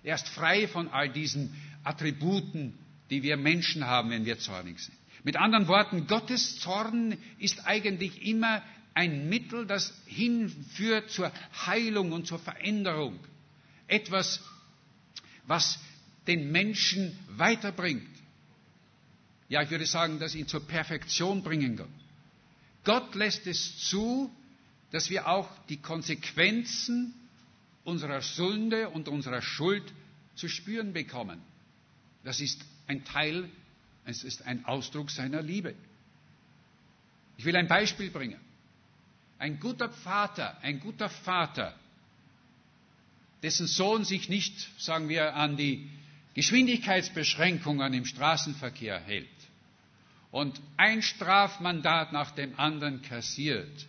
[0.03, 2.75] Er ist frei von all diesen Attributen,
[3.11, 4.96] die wir Menschen haben, wenn wir zornig sind.
[5.22, 8.62] Mit anderen Worten, Gottes Zorn ist eigentlich immer
[8.97, 11.31] ein Mittel, das hinführt zur
[11.67, 13.19] Heilung und zur Veränderung.
[13.87, 14.41] Etwas,
[15.47, 15.79] was
[16.27, 18.09] den Menschen weiterbringt.
[19.49, 21.93] Ja, ich würde sagen, das ihn zur Perfektion bringen kann.
[22.83, 24.35] Gott lässt es zu,
[24.91, 27.15] dass wir auch die Konsequenzen
[27.85, 29.85] unserer Sünde und unserer Schuld
[30.35, 31.41] zu spüren bekommen.
[32.25, 33.49] Das ist ein Teil
[34.07, 35.75] es ist ein Ausdruck seiner Liebe.
[37.37, 38.41] Ich will ein Beispiel bringen.
[39.38, 41.75] Ein guter Vater, ein guter Vater,
[43.42, 45.88] dessen Sohn sich nicht, sagen wir, an die
[46.35, 49.29] Geschwindigkeitsbeschränkungen im Straßenverkehr hält
[50.31, 53.87] und ein Strafmandat nach dem anderen kassiert,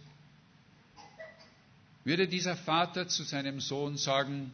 [2.04, 4.54] würde dieser Vater zu seinem Sohn sagen,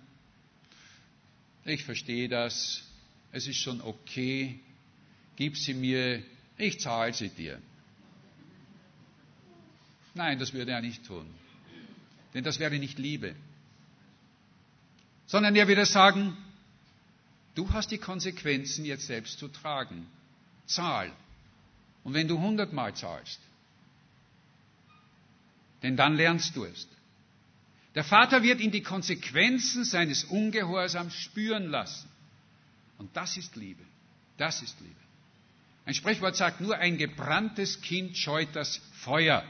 [1.65, 2.83] ich verstehe das,
[3.31, 4.59] es ist schon okay,
[5.35, 6.23] gib sie mir,
[6.57, 7.61] ich zahle sie dir.
[10.13, 11.25] Nein, das würde er nicht tun.
[12.33, 13.35] Denn das wäre nicht Liebe.
[15.25, 16.37] Sondern er würde sagen,
[17.55, 20.07] du hast die Konsequenzen jetzt selbst zu tragen.
[20.65, 21.11] Zahl.
[22.03, 23.39] Und wenn du hundertmal zahlst,
[25.81, 26.87] denn dann lernst du es.
[27.95, 32.09] Der Vater wird ihn die Konsequenzen seines Ungehorsams spüren lassen.
[32.97, 33.83] Und das ist Liebe.
[34.37, 34.95] Das ist Liebe.
[35.85, 39.43] Ein Sprichwort sagt, nur ein gebranntes Kind scheut das Feuer.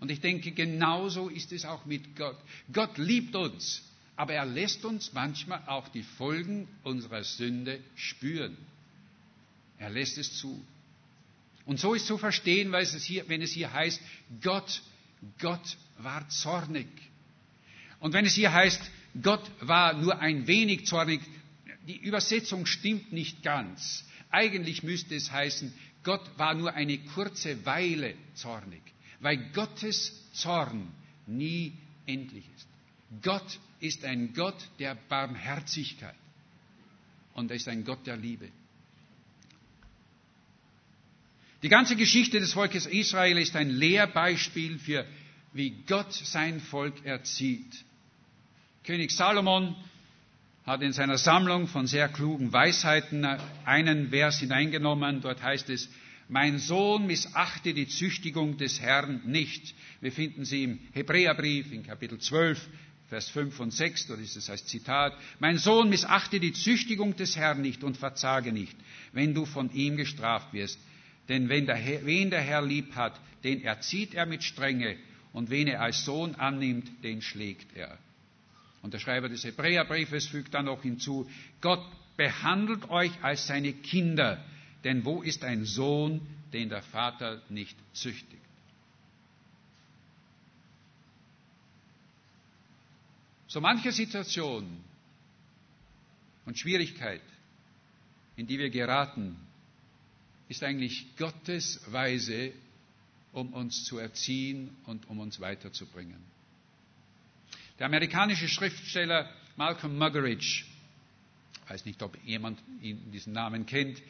[0.00, 2.36] Und ich denke, genauso ist es auch mit Gott.
[2.72, 3.82] Gott liebt uns,
[4.16, 8.56] aber er lässt uns manchmal auch die Folgen unserer Sünde spüren.
[9.78, 10.62] Er lässt es zu.
[11.66, 14.00] Und so ist zu verstehen, weil es hier, wenn es hier heißt,
[14.40, 14.82] Gott,
[15.38, 16.86] Gott war zornig.
[18.00, 18.80] Und wenn es hier heißt,
[19.22, 21.20] Gott war nur ein wenig zornig,
[21.86, 24.04] die Übersetzung stimmt nicht ganz.
[24.30, 25.72] Eigentlich müsste es heißen,
[26.04, 28.82] Gott war nur eine kurze Weile zornig,
[29.20, 30.88] weil Gottes Zorn
[31.26, 31.72] nie
[32.06, 32.68] endlich ist.
[33.22, 36.14] Gott ist ein Gott der Barmherzigkeit
[37.34, 38.48] und er ist ein Gott der Liebe.
[41.62, 45.04] Die ganze Geschichte des Volkes Israel ist ein Lehrbeispiel für,
[45.52, 47.84] wie Gott sein Volk erzieht.
[48.84, 49.74] König Salomon
[50.64, 53.24] hat in seiner Sammlung von sehr klugen Weisheiten
[53.64, 55.20] einen Vers hineingenommen.
[55.20, 55.88] Dort heißt es,
[56.28, 59.74] mein Sohn missachte die Züchtigung des Herrn nicht.
[60.00, 62.68] Wir finden sie im Hebräerbrief in Kapitel 12,
[63.08, 67.36] Vers 5 und 6, dort ist es als Zitat, mein Sohn missachte die Züchtigung des
[67.36, 68.76] Herrn nicht und verzage nicht,
[69.12, 70.78] wenn du von ihm gestraft wirst.
[71.28, 74.96] Denn wenn der Herr, wen der Herr lieb hat, den erzieht er mit Strenge,
[75.32, 77.98] und wen er als Sohn annimmt, den schlägt er.
[78.82, 81.28] Und der Schreiber des Hebräerbriefes fügt dann noch hinzu,
[81.60, 81.84] Gott
[82.16, 84.42] behandelt euch als seine Kinder,
[84.84, 86.20] denn wo ist ein Sohn,
[86.52, 88.42] den der Vater nicht züchtigt?
[93.48, 94.84] So manche Situation
[96.44, 97.22] und Schwierigkeit,
[98.36, 99.36] in die wir geraten,
[100.48, 102.52] ist eigentlich Gottes Weise,
[103.32, 106.22] um uns zu erziehen und um uns weiterzubringen.
[107.78, 110.64] Der amerikanische Schriftsteller Malcolm Muggeridge,
[111.64, 114.02] ich weiß nicht, ob jemand diesen Namen kennt,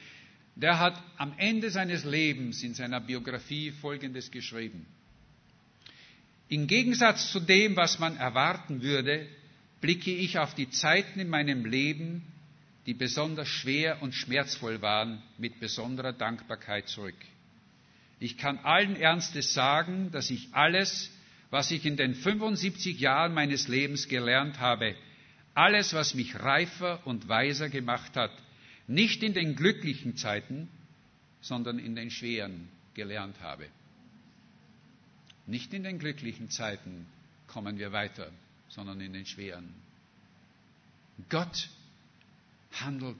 [0.59, 4.87] der hat am Ende seines Lebens in seiner Biografie Folgendes geschrieben.
[6.49, 9.29] Im Gegensatz zu dem, was man erwarten würde,
[9.81, 12.25] blicke ich auf die Zeiten in meinem Leben,
[12.87, 17.14] die besonders schwer und schmerzvoll waren, mit besonderer Dankbarkeit zurück.
[18.18, 21.11] Ich kann allen Ernstes sagen, dass ich alles,
[21.51, 24.97] was ich in den 75 Jahren meines Lebens gelernt habe,
[25.55, 28.33] alles, was mich reifer und weiser gemacht hat,
[28.88, 30.68] nicht in den glücklichen Zeiten,
[31.40, 33.68] sondern in den schweren gelernt habe.
[35.46, 37.07] Nicht in den glücklichen Zeiten
[37.46, 38.33] kommen wir weiter,
[38.68, 39.72] sondern in den schweren.
[41.29, 41.68] Gott
[42.72, 43.16] handelt.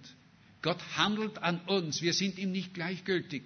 [0.63, 2.03] Gott handelt an uns.
[2.03, 3.43] Wir sind ihm nicht gleichgültig.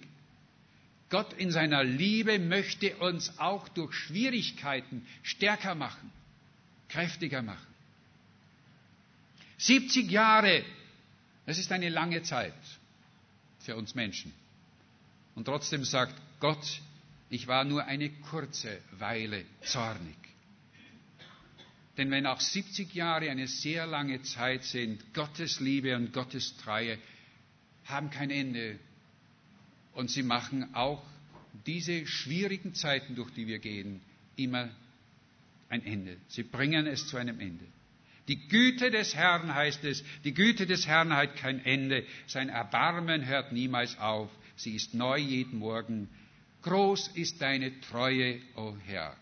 [1.10, 6.10] Gott in seiner Liebe möchte uns auch durch Schwierigkeiten stärker machen,
[6.88, 7.66] kräftiger machen.
[9.58, 10.64] 70 Jahre,
[11.46, 12.54] das ist eine lange Zeit
[13.60, 14.32] für uns Menschen.
[15.34, 16.80] Und trotzdem sagt Gott,
[17.30, 20.16] ich war nur eine kurze Weile zornig.
[21.96, 26.98] Denn wenn auch 70 Jahre eine sehr lange Zeit sind, Gottes Liebe und Gottes Treue
[27.84, 28.78] haben kein Ende.
[29.92, 31.02] Und sie machen auch
[31.66, 34.00] diese schwierigen Zeiten, durch die wir gehen,
[34.36, 34.70] immer
[35.68, 36.16] ein Ende.
[36.28, 37.66] Sie bringen es zu einem Ende.
[38.28, 43.26] Die Güte des Herrn heißt es, die Güte des Herrn hat kein Ende, sein Erbarmen
[43.26, 46.08] hört niemals auf, sie ist neu jeden Morgen.
[46.62, 49.16] Groß ist deine Treue, o oh Herr.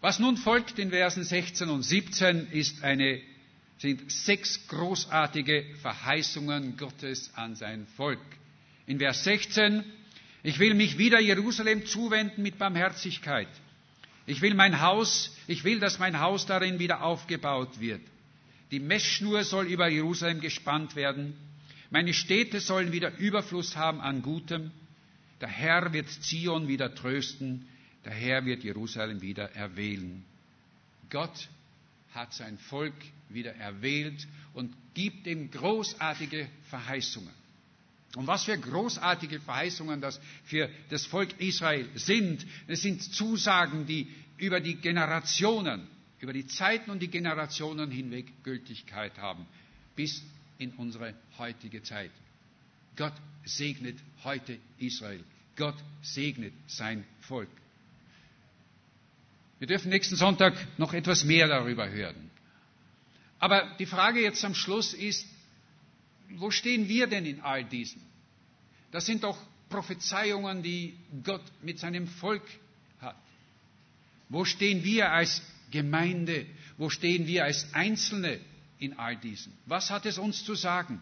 [0.00, 3.20] Was nun folgt in Versen 16 und 17 ist eine,
[3.78, 8.20] sind sechs großartige Verheißungen Gottes an sein Volk.
[8.86, 9.84] In Vers 16,
[10.42, 13.48] ich will mich wieder Jerusalem zuwenden mit Barmherzigkeit
[14.26, 18.00] ich will mein Haus, ich will, dass mein Haus darin wieder aufgebaut wird.
[18.72, 21.34] Die Messschnur soll über Jerusalem gespannt werden.
[21.90, 24.72] Meine Städte sollen wieder Überfluss haben an Gutem.
[25.40, 27.68] Der Herr wird Zion wieder trösten.
[28.04, 30.24] Der Herr wird Jerusalem wieder erwählen.
[31.10, 31.48] Gott
[32.12, 32.94] hat sein Volk
[33.28, 37.30] wieder erwählt und gibt ihm großartige Verheißungen.
[38.16, 42.46] Und was für großartige Verheißungen das für das Volk Israel sind.
[42.66, 45.86] Es sind Zusagen, die über die Generationen,
[46.18, 49.46] über die Zeiten und die Generationen hinweg Gültigkeit haben,
[49.94, 50.22] bis
[50.56, 52.10] in unsere heutige Zeit.
[52.96, 53.12] Gott
[53.44, 55.22] segnet heute Israel.
[55.54, 57.50] Gott segnet sein Volk.
[59.58, 62.30] Wir dürfen nächsten Sonntag noch etwas mehr darüber hören.
[63.38, 65.26] Aber die Frage jetzt am Schluss ist,
[66.30, 68.05] wo stehen wir denn in all diesem?
[68.96, 69.36] Das sind doch
[69.68, 72.42] Prophezeiungen, die Gott mit seinem Volk
[72.98, 73.14] hat.
[74.30, 76.46] Wo stehen wir als Gemeinde?
[76.78, 78.40] Wo stehen wir als Einzelne
[78.78, 79.52] in all diesem?
[79.66, 80.98] Was hat es uns zu sagen?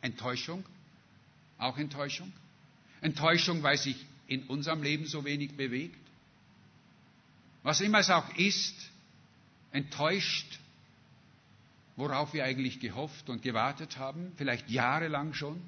[0.00, 0.64] Enttäuschung?
[1.58, 2.32] Auch Enttäuschung?
[3.02, 6.04] Enttäuschung, weil sich in unserem Leben so wenig bewegt?
[7.62, 8.74] Was immer es auch ist,
[9.70, 10.58] enttäuscht
[11.94, 15.62] worauf wir eigentlich gehofft und gewartet haben, vielleicht jahrelang schon.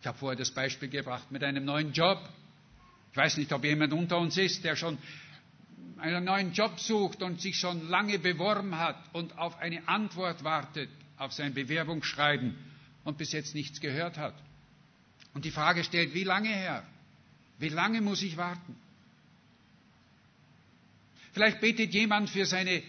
[0.00, 2.18] Ich habe vorher das Beispiel gebracht mit einem neuen Job.
[3.10, 4.98] Ich weiß nicht, ob jemand unter uns ist, der schon
[5.98, 10.88] einen neuen Job sucht und sich schon lange beworben hat und auf eine Antwort wartet,
[11.16, 12.54] auf sein Bewerbungsschreiben
[13.04, 14.34] und bis jetzt nichts gehört hat.
[15.34, 16.84] Und die Frage stellt, wie lange her?
[17.58, 18.76] Wie lange muss ich warten?
[21.32, 22.82] Vielleicht betet jemand für seine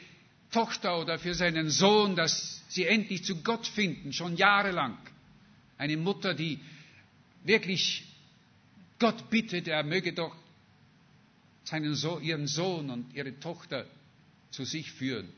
[0.52, 4.98] Tochter oder für seinen Sohn, dass sie endlich zu Gott finden, schon jahrelang.
[5.78, 6.60] Eine Mutter, die
[7.50, 8.06] wirklich
[9.00, 10.36] Gott bittet, er möge doch
[11.64, 13.86] seinen so ihren Sohn und ihre Tochter
[14.52, 15.30] zu sich führen.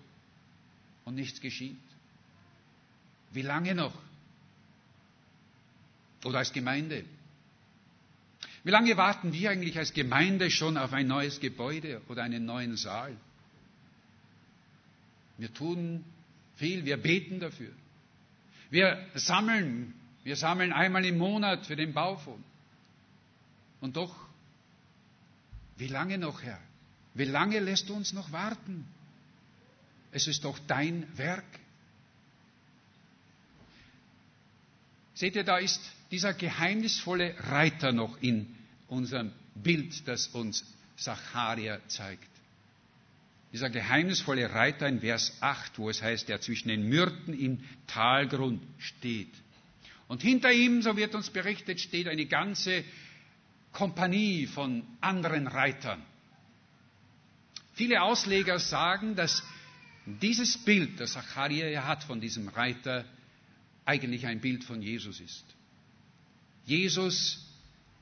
[1.06, 1.78] Und nichts geschieht.
[3.32, 3.94] Wie lange noch?
[6.26, 7.06] Oder als Gemeinde?
[8.64, 12.76] Wie lange warten wir eigentlich als Gemeinde schon auf ein neues Gebäude oder einen neuen
[12.78, 13.16] Saal?
[15.38, 16.04] Wir tun
[16.58, 17.72] viel, wir beten dafür.
[18.70, 22.46] Wir sammeln, wir sammeln einmal im Monat für den Baufonds.
[23.80, 24.16] Und doch,
[25.78, 26.60] wie lange noch, Herr?
[27.14, 28.86] Wie lange lässt du uns noch warten?
[30.12, 31.46] Es ist doch dein Werk.
[35.14, 35.82] Seht ihr, da ist
[36.12, 38.56] dieser geheimnisvolle Reiter noch in
[38.88, 40.66] unserem Bild, das uns
[40.98, 42.30] Zacharia zeigt.
[43.52, 48.62] Dieser geheimnisvolle Reiter in Vers 8, wo es heißt, der zwischen den Myrten im Talgrund
[48.80, 49.34] steht.
[50.12, 52.84] Und hinter ihm, so wird uns berichtet, steht eine ganze
[53.72, 56.04] Kompanie von anderen Reitern.
[57.76, 59.42] Viele Ausleger sagen, dass
[60.06, 63.06] dieses Bild, das Zacharia hat von diesem Reiter,
[63.86, 65.46] eigentlich ein Bild von Jesus ist.
[66.66, 67.46] Jesus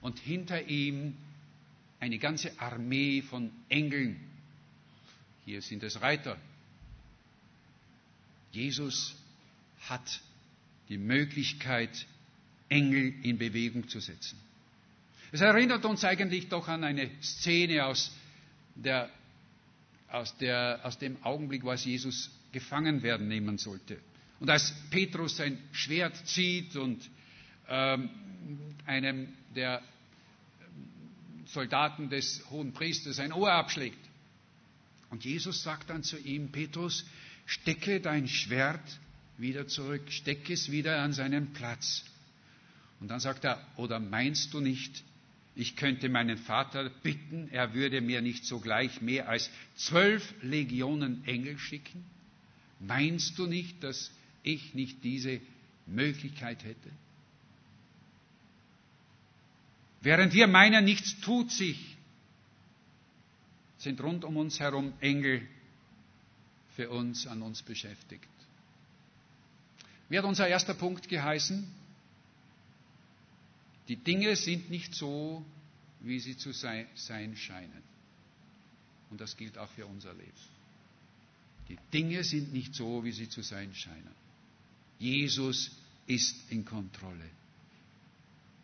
[0.01, 1.15] und hinter ihm
[1.99, 4.19] eine ganze Armee von Engeln,
[5.45, 6.37] hier sind es Reiter.
[8.51, 9.13] Jesus
[9.81, 10.21] hat
[10.89, 12.05] die Möglichkeit,
[12.67, 14.37] Engel in Bewegung zu setzen.
[15.31, 18.11] Es erinnert uns eigentlich doch an eine Szene aus,
[18.75, 19.09] der,
[20.07, 23.99] aus, der, aus dem Augenblick, wo Jesus gefangen werden nehmen sollte.
[24.39, 27.07] Und als Petrus sein Schwert zieht und
[27.67, 28.09] ähm,
[28.85, 29.83] einem der
[31.45, 33.99] Soldaten des hohen Priesters ein Ohr abschlägt.
[35.09, 37.05] Und Jesus sagt dann zu ihm, Petrus,
[37.45, 38.81] stecke dein Schwert
[39.39, 42.03] wieder zurück, stecke es wieder an seinen Platz.
[42.99, 45.03] Und dann sagt er, oder meinst du nicht,
[45.55, 51.57] ich könnte meinen Vater bitten, er würde mir nicht sogleich mehr als zwölf Legionen Engel
[51.57, 52.03] schicken?
[52.79, 54.11] Meinst du nicht, dass
[54.43, 55.41] ich nicht diese
[55.85, 56.89] Möglichkeit hätte?
[60.01, 61.97] Während wir meinen, nichts tut sich,
[63.77, 65.41] sind rund um uns herum Engel
[66.75, 68.27] für uns, an uns beschäftigt.
[70.09, 71.67] Wie hat unser erster Punkt geheißen?
[73.87, 75.45] Die Dinge sind nicht so,
[76.01, 77.83] wie sie zu sein scheinen.
[79.09, 80.31] Und das gilt auch für unser Leben.
[81.67, 84.15] Die Dinge sind nicht so, wie sie zu sein scheinen.
[84.97, 85.71] Jesus
[86.07, 87.29] ist in Kontrolle.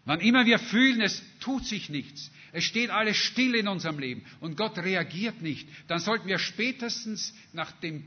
[0.05, 4.23] Wann immer wir fühlen, es tut sich nichts, es steht alles still in unserem Leben
[4.39, 8.03] und Gott reagiert nicht, dann sollten wir spätestens nach dem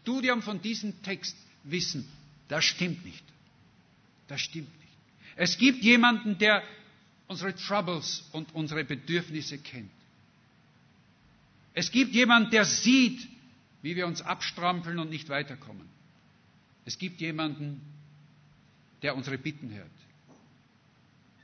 [0.00, 2.08] Studium von diesem Text wissen,
[2.50, 3.24] das stimmt nicht.
[4.26, 4.92] Das stimmt nicht.
[5.36, 6.62] Es gibt jemanden, der
[7.28, 9.90] unsere Troubles und unsere Bedürfnisse kennt.
[11.72, 13.26] Es gibt jemanden, der sieht,
[13.82, 15.88] wie wir uns abstrampeln und nicht weiterkommen.
[16.84, 17.80] Es gibt jemanden,
[19.02, 19.88] der unsere Bitten hört.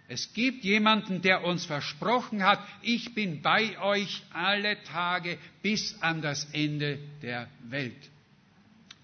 [0.09, 6.21] Es gibt jemanden, der uns versprochen hat, ich bin bei euch alle Tage bis an
[6.21, 8.11] das Ende der Welt.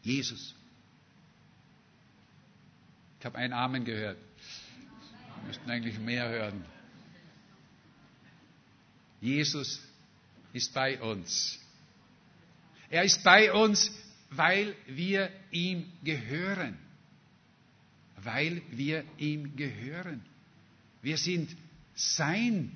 [0.03, 0.55] Jesus.
[3.23, 4.19] Ich habe einen Amen gehört.
[5.37, 6.65] Wir müssten eigentlich mehr hören.
[9.21, 9.81] Jesus
[10.53, 11.57] ist bei uns.
[12.91, 13.93] Er ist bei uns,
[14.31, 16.77] weil wir ihm gehören.
[18.17, 20.25] Weil wir ihm gehören.
[21.01, 21.57] Wir sind
[21.95, 22.73] sein.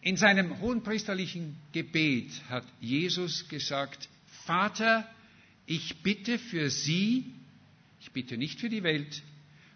[0.00, 4.08] In seinem hohenpriesterlichen Gebet hat Jesus gesagt,
[4.46, 5.06] Vater,
[5.66, 7.34] ich bitte für sie,
[8.00, 9.22] ich bitte nicht für die Welt,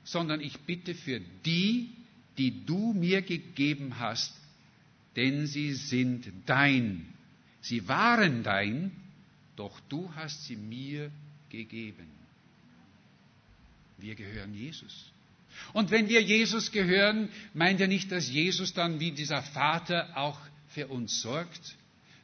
[0.05, 1.91] sondern ich bitte für die,
[2.39, 4.35] die du mir gegeben hast,
[5.17, 7.07] denn sie sind dein.
[7.61, 8.91] Sie waren dein,
[9.57, 11.11] doch du hast sie mir
[11.51, 12.09] gegeben.
[13.99, 15.13] Wir gehören Jesus.
[15.73, 20.39] Und wenn wir Jesus gehören, meint er nicht, dass Jesus dann wie dieser Vater auch
[20.69, 21.77] für uns sorgt,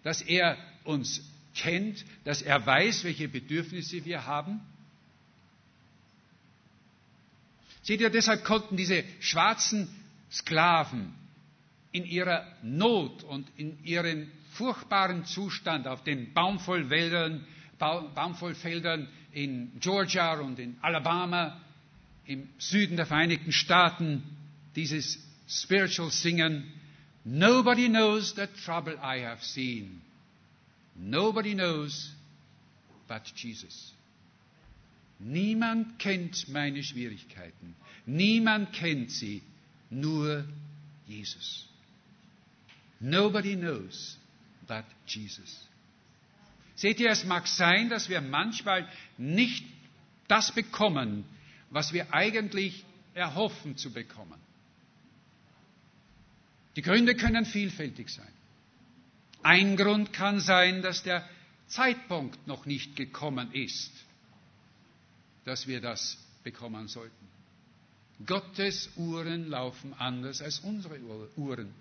[0.03, 1.23] dass er uns
[1.55, 4.61] kennt, dass er weiß, welche Bedürfnisse wir haben?
[7.83, 9.89] Seht ihr, deshalb konnten diese schwarzen
[10.31, 11.15] Sklaven
[11.93, 17.45] in ihrer Not und in ihrem furchtbaren Zustand auf den Baumvollwäldern,
[17.79, 21.61] Baumvollfeldern in Georgia und in Alabama
[22.27, 24.23] im Süden der Vereinigten Staaten
[24.77, 25.19] dieses
[25.49, 26.65] Spiritual Singen.
[27.25, 30.03] Nobody knows the trouble I have seen.
[30.95, 32.13] Nobody knows
[33.09, 33.93] but Jesus.
[35.21, 37.77] Niemand kennt meine Schwierigkeiten.
[38.07, 39.43] Niemand kennt sie,
[39.91, 40.45] nur
[41.07, 41.69] Jesus.
[43.01, 44.19] Nobody knows
[44.67, 45.67] but Jesus.
[46.75, 49.65] Seht ihr, es mag sein, dass wir manchmal nicht
[50.29, 51.25] das bekommen,
[51.69, 54.41] was wir eigentlich erhoffen zu bekommen.
[56.77, 58.33] Die Gründe können vielfältig sein.
[59.43, 61.29] Ein Grund kann sein, dass der
[61.67, 63.93] Zeitpunkt noch nicht gekommen ist,
[65.45, 67.29] dass wir das bekommen sollten.
[68.27, 70.99] Gottes Uhren laufen anders als unsere
[71.37, 71.73] Uhren.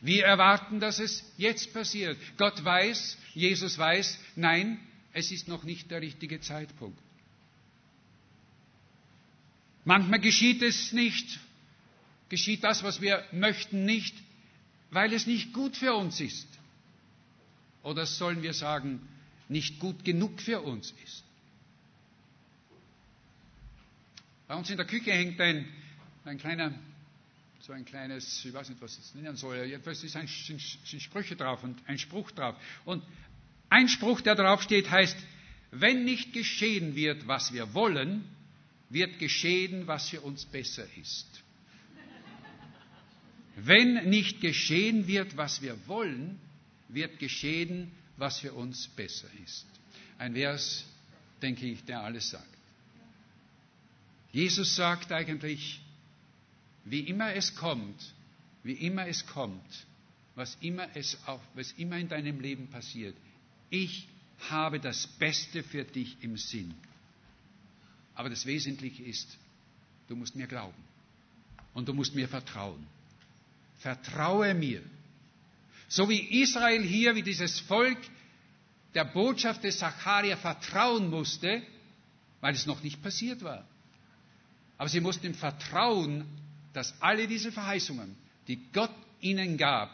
[0.00, 2.16] Wir erwarten, dass es jetzt passiert.
[2.38, 4.80] Gott weiß, Jesus weiß, nein,
[5.12, 6.98] es ist noch nicht der richtige Zeitpunkt.
[9.84, 11.38] Manchmal geschieht es nicht,
[12.28, 14.14] geschieht das, was wir möchten, nicht,
[14.90, 16.48] weil es nicht gut für uns ist.
[17.82, 19.06] Oder sollen wir sagen,
[19.48, 21.24] nicht gut genug für uns ist.
[24.50, 25.64] Bei uns in der Küche hängt ein,
[26.24, 26.74] ein kleiner,
[27.60, 30.60] so ein kleines, ich weiß nicht, was ich es nennen soll, jedenfalls ein, sind
[31.00, 32.56] Sprüche drauf und ein Spruch drauf.
[32.84, 33.04] Und
[33.68, 35.16] ein Spruch, der drauf steht, heißt,
[35.70, 38.24] wenn nicht geschehen wird, was wir wollen,
[38.88, 41.28] wird geschehen, was für uns besser ist.
[43.54, 46.40] Wenn nicht geschehen wird, was wir wollen,
[46.88, 49.66] wird geschehen, was für uns besser ist.
[50.18, 50.86] Ein Vers,
[51.40, 52.59] denke ich, der alles sagt.
[54.32, 55.80] Jesus sagt eigentlich,
[56.84, 58.14] wie immer es kommt,
[58.62, 59.86] wie immer es kommt,
[60.34, 63.16] was immer, es auch, was immer in deinem Leben passiert,
[63.70, 64.08] ich
[64.48, 66.74] habe das Beste für dich im Sinn.
[68.14, 69.38] Aber das Wesentliche ist,
[70.08, 70.82] du musst mir glauben
[71.74, 72.86] und du musst mir vertrauen.
[73.78, 74.82] vertraue mir.
[75.88, 77.98] So wie Israel hier, wie dieses Volk
[78.94, 81.62] der Botschaft des Zacharia vertrauen musste,
[82.40, 83.66] weil es noch nicht passiert war.
[84.80, 86.24] Aber sie mussten im Vertrauen,
[86.72, 88.16] dass alle diese Verheißungen,
[88.48, 89.90] die Gott ihnen gab,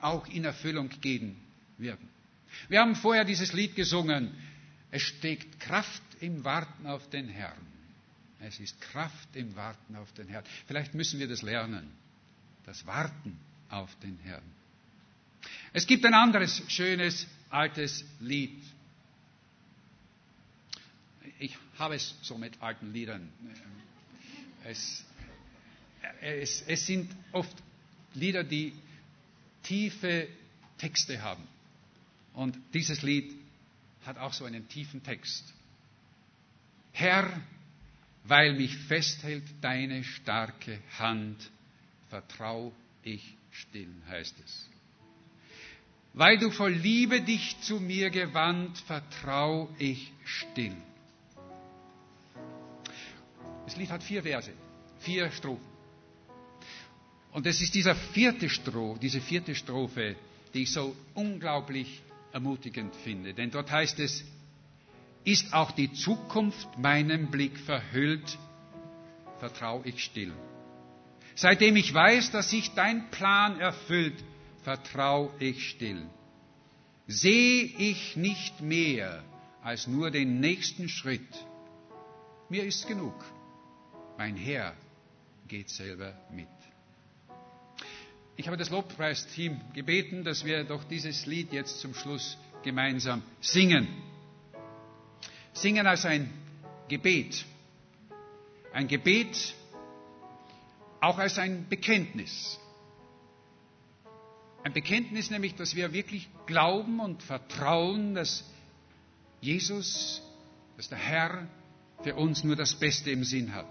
[0.00, 1.34] auch in Erfüllung gehen
[1.76, 2.08] werden.
[2.68, 4.32] Wir haben vorher dieses Lied gesungen.
[4.92, 7.66] Es steckt Kraft im Warten auf den Herrn.
[8.38, 10.44] Es ist Kraft im Warten auf den Herrn.
[10.68, 11.90] Vielleicht müssen wir das lernen.
[12.64, 13.36] Das Warten
[13.70, 14.44] auf den Herrn.
[15.72, 18.62] Es gibt ein anderes schönes altes Lied.
[21.40, 23.32] Ich habe es so mit alten Liedern.
[24.68, 25.04] Es,
[26.20, 27.56] es, es sind oft
[28.14, 28.72] Lieder, die
[29.62, 30.28] tiefe
[30.78, 31.46] Texte haben.
[32.34, 33.32] Und dieses Lied
[34.04, 35.44] hat auch so einen tiefen Text.
[36.92, 37.40] Herr,
[38.24, 41.50] weil mich festhält deine starke Hand,
[42.08, 44.68] vertrau ich still, heißt es.
[46.12, 50.76] Weil du voll Liebe dich zu mir gewandt, vertrau ich still.
[53.66, 54.52] Das Lied hat vier Verse,
[55.00, 55.66] vier Strophen.
[57.32, 60.16] Und es ist dieser vierte Strophe, diese vierte Strophe,
[60.54, 62.00] die ich so unglaublich
[62.32, 63.34] ermutigend finde.
[63.34, 64.24] Denn dort heißt es,
[65.24, 68.38] ist auch die Zukunft meinem Blick verhüllt,
[69.40, 70.32] vertraue ich still.
[71.34, 74.24] Seitdem ich weiß, dass sich dein Plan erfüllt,
[74.62, 76.06] vertraue ich still.
[77.08, 79.22] Sehe ich nicht mehr
[79.62, 81.28] als nur den nächsten Schritt.
[82.48, 83.14] Mir ist genug.
[84.18, 84.74] Mein Herr
[85.46, 86.48] geht selber mit.
[88.36, 93.88] Ich habe das Lobpreisteam gebeten, dass wir doch dieses Lied jetzt zum Schluss gemeinsam singen.
[95.52, 96.30] Singen als ein
[96.88, 97.44] Gebet.
[98.72, 99.54] Ein Gebet
[101.00, 102.58] auch als ein Bekenntnis.
[104.64, 108.44] Ein Bekenntnis nämlich, dass wir wirklich glauben und vertrauen, dass
[109.40, 110.22] Jesus,
[110.76, 111.48] dass der Herr
[112.02, 113.68] für uns nur das Beste im Sinn hat.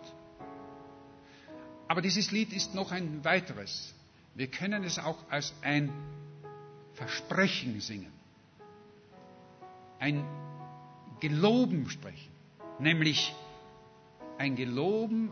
[1.88, 3.93] Aber dieses Lied ist noch ein weiteres.
[4.33, 5.91] Wir können es auch als ein
[6.93, 8.11] Versprechen singen,
[9.99, 10.25] ein
[11.19, 12.31] Geloben sprechen,
[12.79, 13.33] nämlich
[14.38, 15.31] ein Geloben,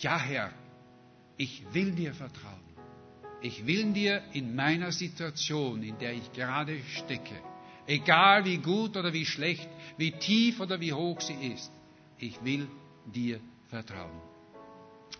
[0.00, 0.52] ja Herr,
[1.36, 2.68] ich will dir vertrauen.
[3.40, 7.40] Ich will dir in meiner Situation, in der ich gerade stecke,
[7.86, 11.70] egal wie gut oder wie schlecht, wie tief oder wie hoch sie ist,
[12.18, 12.68] ich will
[13.06, 14.27] dir vertrauen.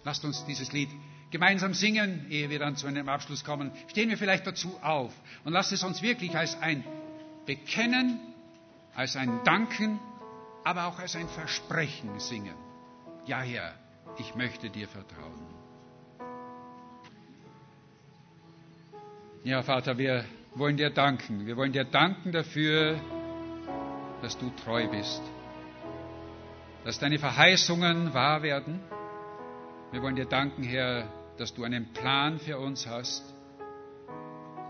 [0.04, 0.88] Lasst uns dieses Lied
[1.30, 3.72] gemeinsam singen, ehe wir dann zu einem Abschluss kommen.
[3.88, 5.12] Stehen wir vielleicht dazu auf
[5.44, 6.84] und lasst es uns wirklich als ein
[7.46, 8.20] Bekennen,
[8.94, 9.98] als ein Danken,
[10.64, 12.54] aber auch als ein Versprechen singen.
[13.26, 13.74] Ja, Herr,
[14.18, 15.46] ich möchte dir vertrauen.
[19.44, 20.24] Ja, Vater, wir
[20.54, 21.46] wollen dir danken.
[21.46, 22.98] Wir wollen dir danken dafür,
[24.20, 25.22] dass du treu bist,
[26.84, 28.80] dass deine Verheißungen wahr werden.
[29.90, 31.08] Wir wollen dir danken, Herr,
[31.38, 33.22] dass du einen Plan für uns hast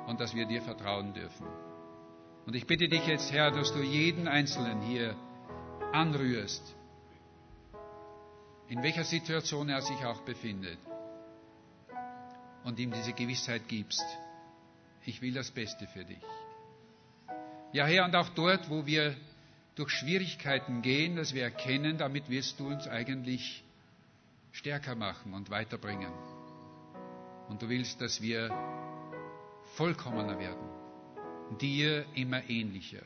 [0.06, 1.46] und dass wir dir vertrauen dürfen.
[2.46, 5.16] Und ich bitte dich jetzt, Herr, dass du jeden Einzelnen hier
[5.92, 6.62] anrührst,
[8.68, 10.78] in welcher Situation er sich auch befindet,
[12.64, 14.04] und ihm diese Gewissheit gibst,
[15.04, 16.20] ich will das Beste für dich.
[17.72, 19.16] Ja, Herr, und auch dort, wo wir
[19.74, 23.64] durch Schwierigkeiten gehen, dass wir erkennen, damit wirst du uns eigentlich
[24.52, 26.12] stärker machen und weiterbringen.
[27.48, 28.50] Und du willst, dass wir
[29.76, 30.68] vollkommener werden,
[31.60, 33.02] dir immer ähnlicher.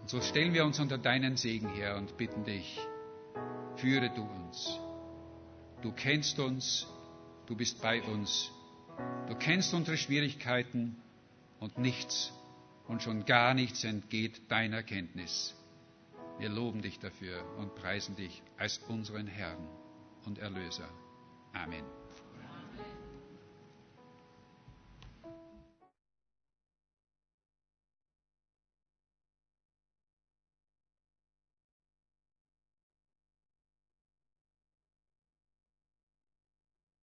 [0.00, 2.78] Und so stellen wir uns unter deinen Segen her und bitten dich,
[3.76, 4.78] führe du uns.
[5.82, 6.86] Du kennst uns,
[7.46, 8.50] du bist bei uns,
[9.28, 10.96] du kennst unsere Schwierigkeiten
[11.60, 12.32] und nichts
[12.86, 15.54] und schon gar nichts entgeht deiner Kenntnis.
[16.38, 19.68] Wir loben dich dafür und preisen dich als unseren Herrn
[20.26, 20.88] und Erlöser.
[21.52, 22.03] Amen.